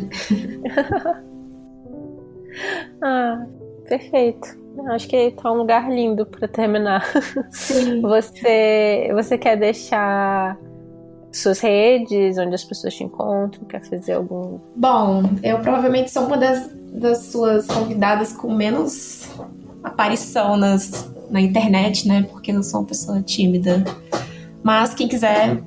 [3.02, 3.44] ah,
[3.88, 4.56] perfeito.
[4.90, 7.04] Acho que tá um lugar lindo para terminar.
[7.50, 8.00] Sim.
[8.02, 10.56] Você, você quer deixar
[11.32, 14.58] suas redes, onde as pessoas te encontram, quer fazer algum.
[14.74, 19.28] Bom, eu provavelmente sou uma das, das suas convidadas com menos
[19.82, 22.26] aparição nas, na internet, né?
[22.30, 23.84] Porque eu sou uma pessoa tímida.
[24.62, 25.62] Mas quem quiser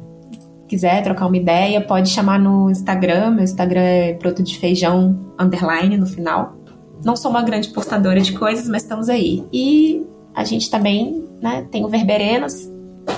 [0.67, 3.31] quiser trocar uma ideia, pode chamar no Instagram.
[3.31, 6.55] Meu Instagram é broto de feijão underline no final.
[7.03, 9.45] Não sou uma grande postadora de coisas, mas estamos aí.
[9.53, 10.03] E
[10.33, 12.67] a gente também, né, tem o Verberenas,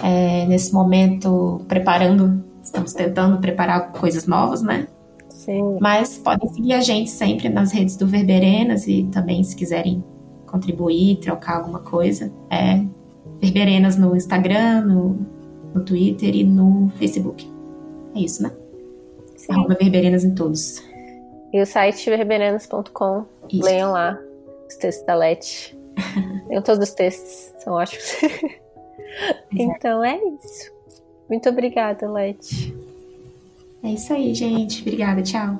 [0.03, 4.87] é, nesse momento preparando, estamos tentando preparar coisas novas, né?
[5.29, 5.77] Sim.
[5.79, 10.03] Mas podem seguir a gente sempre nas redes do Verberenas e também se quiserem
[10.47, 12.83] contribuir, trocar alguma coisa, é
[13.41, 15.19] Verberenas no Instagram, no,
[15.73, 17.47] no Twitter e no Facebook.
[18.15, 18.51] É isso, né?
[19.35, 19.53] Sim.
[19.53, 20.81] Arroba Verberenas em todos.
[21.53, 23.25] E o site verberenas.com.
[23.53, 24.17] Leiam lá
[24.67, 25.77] os textos da Leti.
[26.47, 28.03] Leiam todos os textos, são ótimos.
[29.51, 30.71] Então é isso.
[31.29, 32.75] Muito obrigada, Leti.
[33.83, 34.81] É isso aí, gente.
[34.81, 35.59] Obrigada, tchau.